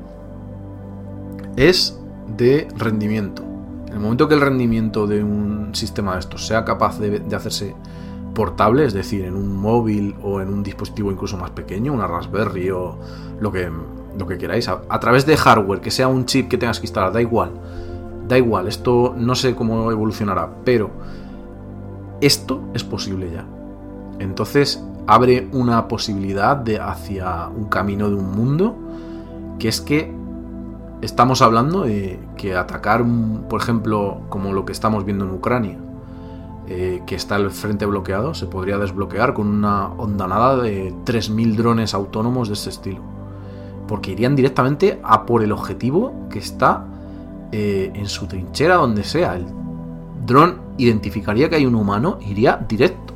es 1.57 1.99
de 2.37 2.69
rendimiento. 2.77 3.43
En 3.87 3.95
el 3.95 4.01
momento 4.01 4.29
que 4.29 4.35
el 4.35 4.41
rendimiento 4.41 5.07
de 5.07 5.25
un 5.25 5.75
sistema 5.75 6.15
de 6.15 6.21
estos 6.21 6.47
sea 6.47 6.65
capaz 6.65 6.99
de, 6.99 7.23
hacerse 7.35 7.75
portable, 8.35 8.85
es 8.85 8.93
decir, 8.93 9.25
en 9.25 9.35
un 9.35 9.57
móvil 9.57 10.15
o 10.23 10.41
en 10.41 10.49
un 10.49 10.63
dispositivo 10.63 11.11
incluso 11.11 11.37
más 11.37 11.51
pequeño, 11.51 11.93
una 11.93 12.07
Raspberry 12.07 12.71
o 12.71 12.99
lo 13.41 13.51
que, 13.51 13.71
lo 14.17 14.27
que 14.27 14.39
queráis, 14.39 14.69
a, 14.69 15.01
través 15.01 15.27
de 15.27 15.37
hardware, 15.37 15.81
que 15.81 15.91
sea 15.91 16.07
un 16.07 16.27
chip 16.27 16.49
que 16.49 16.59
tengas 16.59 16.79
que 16.79 16.87
instalar, 16.87 17.13
da 17.13 17.21
igual. 17.21 17.51
Da 18.29 18.37
igual, 18.37 18.69
esto 18.69 19.15
no 19.17 19.35
sé 19.35 19.55
cómo 19.55 19.91
evolucionará, 19.91 20.51
pero 20.65 20.91
esto 22.21 22.61
es 22.75 22.85
posible 22.85 23.31
ya. 23.33 23.47
Entonces 24.19 24.83
abre 25.09 25.49
una 25.53 25.89
posibilidad 25.89 26.55
de 26.55 26.79
hacia 26.79 27.49
un 27.49 27.65
camino 27.65 28.11
de 28.11 28.15
un 28.15 28.31
mundo 28.31 28.77
que 29.59 29.69
es 29.69 29.81
que 29.81 30.13
estamos 31.01 31.41
hablando 31.41 31.85
de 31.85 32.21
que 32.37 32.55
atacar, 32.55 33.05
por 33.49 33.61
ejemplo, 33.61 34.21
como 34.29 34.53
lo 34.53 34.67
que 34.67 34.73
estamos 34.73 35.07
viendo 35.07 35.25
en 35.25 35.31
Ucrania, 35.33 35.79
eh, 36.67 37.03
que 37.07 37.15
está 37.15 37.37
el 37.37 37.51
frente 37.51 37.87
bloqueado, 37.87 38.35
se 38.35 38.47
podría 38.47 38.77
desbloquear 38.77 39.33
con 39.33 39.49
una 39.49 39.89
ondanada 39.89 40.57
de 40.57 40.93
3.000 41.07 41.57
drones 41.57 41.95
autónomos 41.95 42.49
de 42.49 42.55
este 42.55 42.69
estilo. 42.69 43.01
Porque 43.89 44.13
irían 44.13 44.37
directamente 44.37 45.01
a 45.03 45.25
por 45.25 45.43
el 45.43 45.53
objetivo 45.53 46.29
que 46.29 46.39
está 46.39 46.85
eh, 47.51 47.91
en 47.95 48.07
su 48.07 48.27
trinchera, 48.27 48.75
donde 48.75 49.05
sea. 49.05 49.37
El 49.37 49.47
dron 50.27 50.61
identificaría 50.77 51.49
que 51.49 51.57
hay 51.57 51.65
un 51.65 51.77
humano, 51.77 52.19
iría 52.21 52.63
directo. 52.69 53.15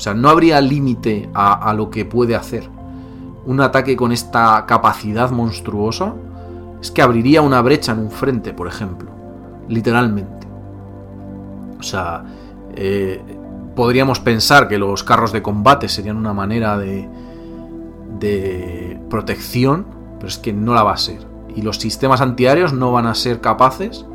O 0.00 0.02
sea, 0.02 0.14
no 0.14 0.30
habría 0.30 0.62
límite 0.62 1.28
a, 1.34 1.68
a 1.68 1.74
lo 1.74 1.90
que 1.90 2.06
puede 2.06 2.34
hacer. 2.34 2.66
Un 3.44 3.60
ataque 3.60 3.96
con 3.96 4.12
esta 4.12 4.64
capacidad 4.64 5.30
monstruosa 5.30 6.14
es 6.80 6.90
que 6.90 7.02
abriría 7.02 7.42
una 7.42 7.60
brecha 7.60 7.92
en 7.92 7.98
un 7.98 8.10
frente, 8.10 8.54
por 8.54 8.66
ejemplo. 8.66 9.10
Literalmente. 9.68 10.48
O 11.78 11.82
sea, 11.82 12.24
eh, 12.74 13.20
podríamos 13.76 14.20
pensar 14.20 14.68
que 14.68 14.78
los 14.78 15.04
carros 15.04 15.32
de 15.32 15.42
combate 15.42 15.86
serían 15.86 16.16
una 16.16 16.32
manera 16.32 16.78
de, 16.78 17.06
de 18.18 18.98
protección, 19.10 19.84
pero 20.16 20.28
es 20.28 20.38
que 20.38 20.54
no 20.54 20.72
la 20.72 20.82
va 20.82 20.94
a 20.94 20.96
ser. 20.96 21.26
Y 21.54 21.60
los 21.60 21.76
sistemas 21.76 22.22
antiaéreos 22.22 22.72
no 22.72 22.90
van 22.90 23.04
a 23.04 23.14
ser 23.14 23.42
capaces 23.42 24.06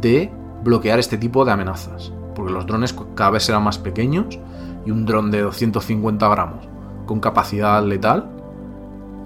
de 0.00 0.30
bloquear 0.62 1.00
este 1.00 1.18
tipo 1.18 1.44
de 1.44 1.50
amenazas. 1.50 2.12
Porque 2.36 2.52
los 2.52 2.64
drones 2.64 2.94
cada 3.16 3.30
vez 3.30 3.42
serán 3.42 3.64
más 3.64 3.76
pequeños 3.76 4.38
y 4.84 4.90
un 4.90 5.06
dron 5.06 5.30
de 5.30 5.42
250 5.42 6.28
gramos 6.28 6.70
con 7.10 7.18
capacidad 7.18 7.82
letal 7.82 8.30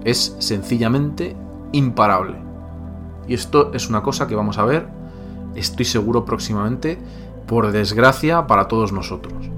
es 0.03 0.35
sencillamente 0.39 1.35
imparable. 1.71 2.37
Y 3.27 3.35
esto 3.35 3.71
es 3.75 3.89
una 3.89 4.01
cosa 4.01 4.25
que 4.25 4.33
vamos 4.33 4.57
a 4.57 4.65
ver, 4.65 4.87
estoy 5.53 5.85
seguro 5.85 6.25
próximamente, 6.25 6.97
por 7.45 7.71
desgracia 7.71 8.47
para 8.47 8.67
todos 8.67 8.91
nosotros. 8.91 9.51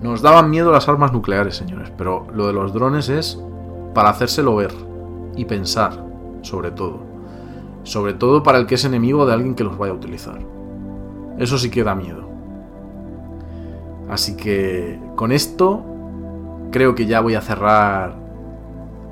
Nos 0.00 0.22
daban 0.22 0.48
miedo 0.48 0.72
las 0.72 0.88
armas 0.88 1.12
nucleares, 1.12 1.56
señores, 1.56 1.92
pero 1.98 2.26
lo 2.32 2.46
de 2.46 2.54
los 2.54 2.72
drones 2.72 3.10
es 3.10 3.38
para 3.92 4.08
hacérselo 4.08 4.56
ver 4.56 4.72
y 5.36 5.44
pensar, 5.44 6.02
sobre 6.40 6.70
todo. 6.70 7.00
Sobre 7.82 8.14
todo 8.14 8.42
para 8.42 8.56
el 8.56 8.66
que 8.66 8.76
es 8.76 8.84
enemigo 8.86 9.26
de 9.26 9.34
alguien 9.34 9.54
que 9.54 9.64
los 9.64 9.76
vaya 9.76 9.92
a 9.92 9.96
utilizar. 9.96 10.38
Eso 11.38 11.58
sí 11.58 11.68
que 11.68 11.84
da 11.84 11.94
miedo. 11.94 12.29
Así 14.10 14.36
que 14.36 14.98
con 15.14 15.30
esto 15.30 15.84
creo 16.72 16.94
que 16.96 17.06
ya 17.06 17.20
voy 17.20 17.36
a 17.36 17.40
cerrar 17.40 18.16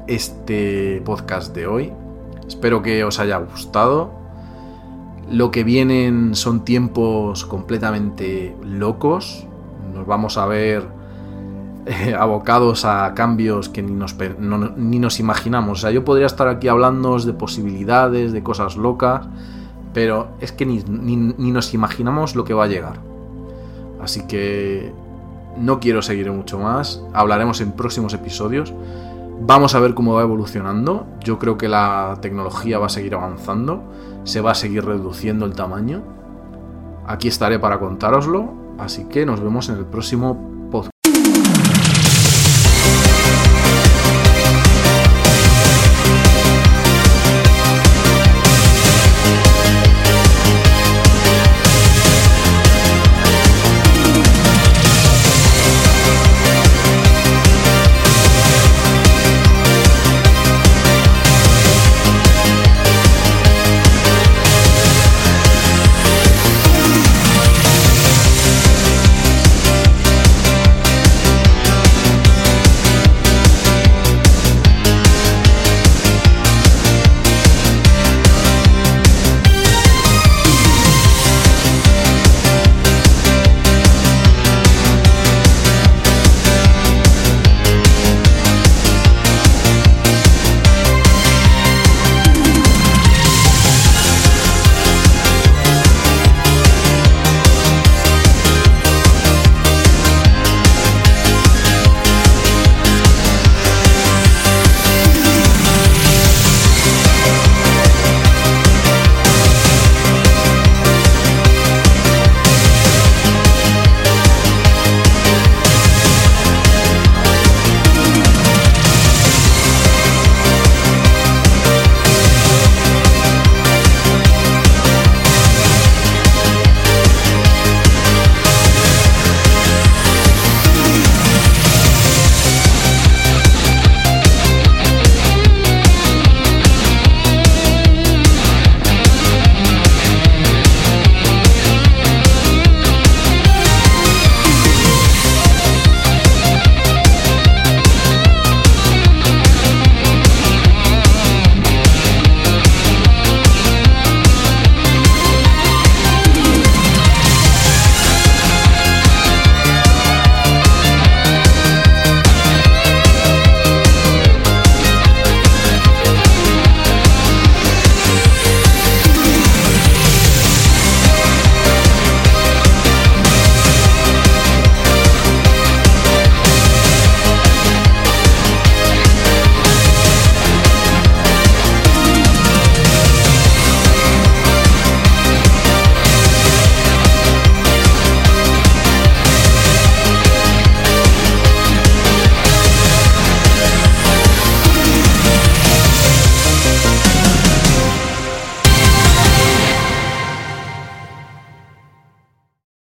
este 0.08 1.00
podcast 1.04 1.54
de 1.54 1.66
hoy. 1.68 1.92
Espero 2.48 2.82
que 2.82 3.04
os 3.04 3.20
haya 3.20 3.38
gustado. 3.38 4.10
Lo 5.30 5.52
que 5.52 5.62
vienen 5.62 6.34
son 6.34 6.64
tiempos 6.64 7.44
completamente 7.44 8.56
locos. 8.64 9.46
Nos 9.94 10.06
vamos 10.06 10.36
a 10.36 10.46
ver 10.46 10.84
eh, 11.86 12.14
abocados 12.18 12.84
a 12.84 13.12
cambios 13.14 13.68
que 13.68 13.82
ni 13.82 13.92
nos, 13.92 14.16
ni 14.76 14.98
nos 14.98 15.20
imaginamos. 15.20 15.78
O 15.78 15.80
sea, 15.82 15.90
yo 15.92 16.04
podría 16.04 16.26
estar 16.26 16.48
aquí 16.48 16.66
hablando 16.66 17.18
de 17.20 17.32
posibilidades, 17.34 18.32
de 18.32 18.42
cosas 18.42 18.76
locas, 18.76 19.28
pero 19.94 20.28
es 20.40 20.50
que 20.50 20.66
ni, 20.66 20.82
ni 20.82 21.50
nos 21.52 21.72
imaginamos 21.72 22.34
lo 22.34 22.44
que 22.44 22.54
va 22.54 22.64
a 22.64 22.68
llegar. 22.68 23.17
Así 24.00 24.26
que 24.26 24.92
no 25.56 25.80
quiero 25.80 26.02
seguir 26.02 26.30
mucho 26.30 26.58
más. 26.58 27.02
Hablaremos 27.12 27.60
en 27.60 27.72
próximos 27.72 28.14
episodios. 28.14 28.72
Vamos 29.40 29.74
a 29.74 29.80
ver 29.80 29.94
cómo 29.94 30.14
va 30.14 30.22
evolucionando. 30.22 31.06
Yo 31.22 31.38
creo 31.38 31.58
que 31.58 31.68
la 31.68 32.18
tecnología 32.20 32.78
va 32.78 32.86
a 32.86 32.90
seguir 32.90 33.14
avanzando, 33.14 33.82
se 34.24 34.40
va 34.40 34.52
a 34.52 34.54
seguir 34.54 34.84
reduciendo 34.84 35.46
el 35.46 35.54
tamaño. 35.54 36.02
Aquí 37.06 37.28
estaré 37.28 37.58
para 37.58 37.78
contároslo, 37.78 38.52
así 38.78 39.04
que 39.04 39.24
nos 39.24 39.40
vemos 39.40 39.68
en 39.68 39.76
el 39.76 39.86
próximo 39.86 40.57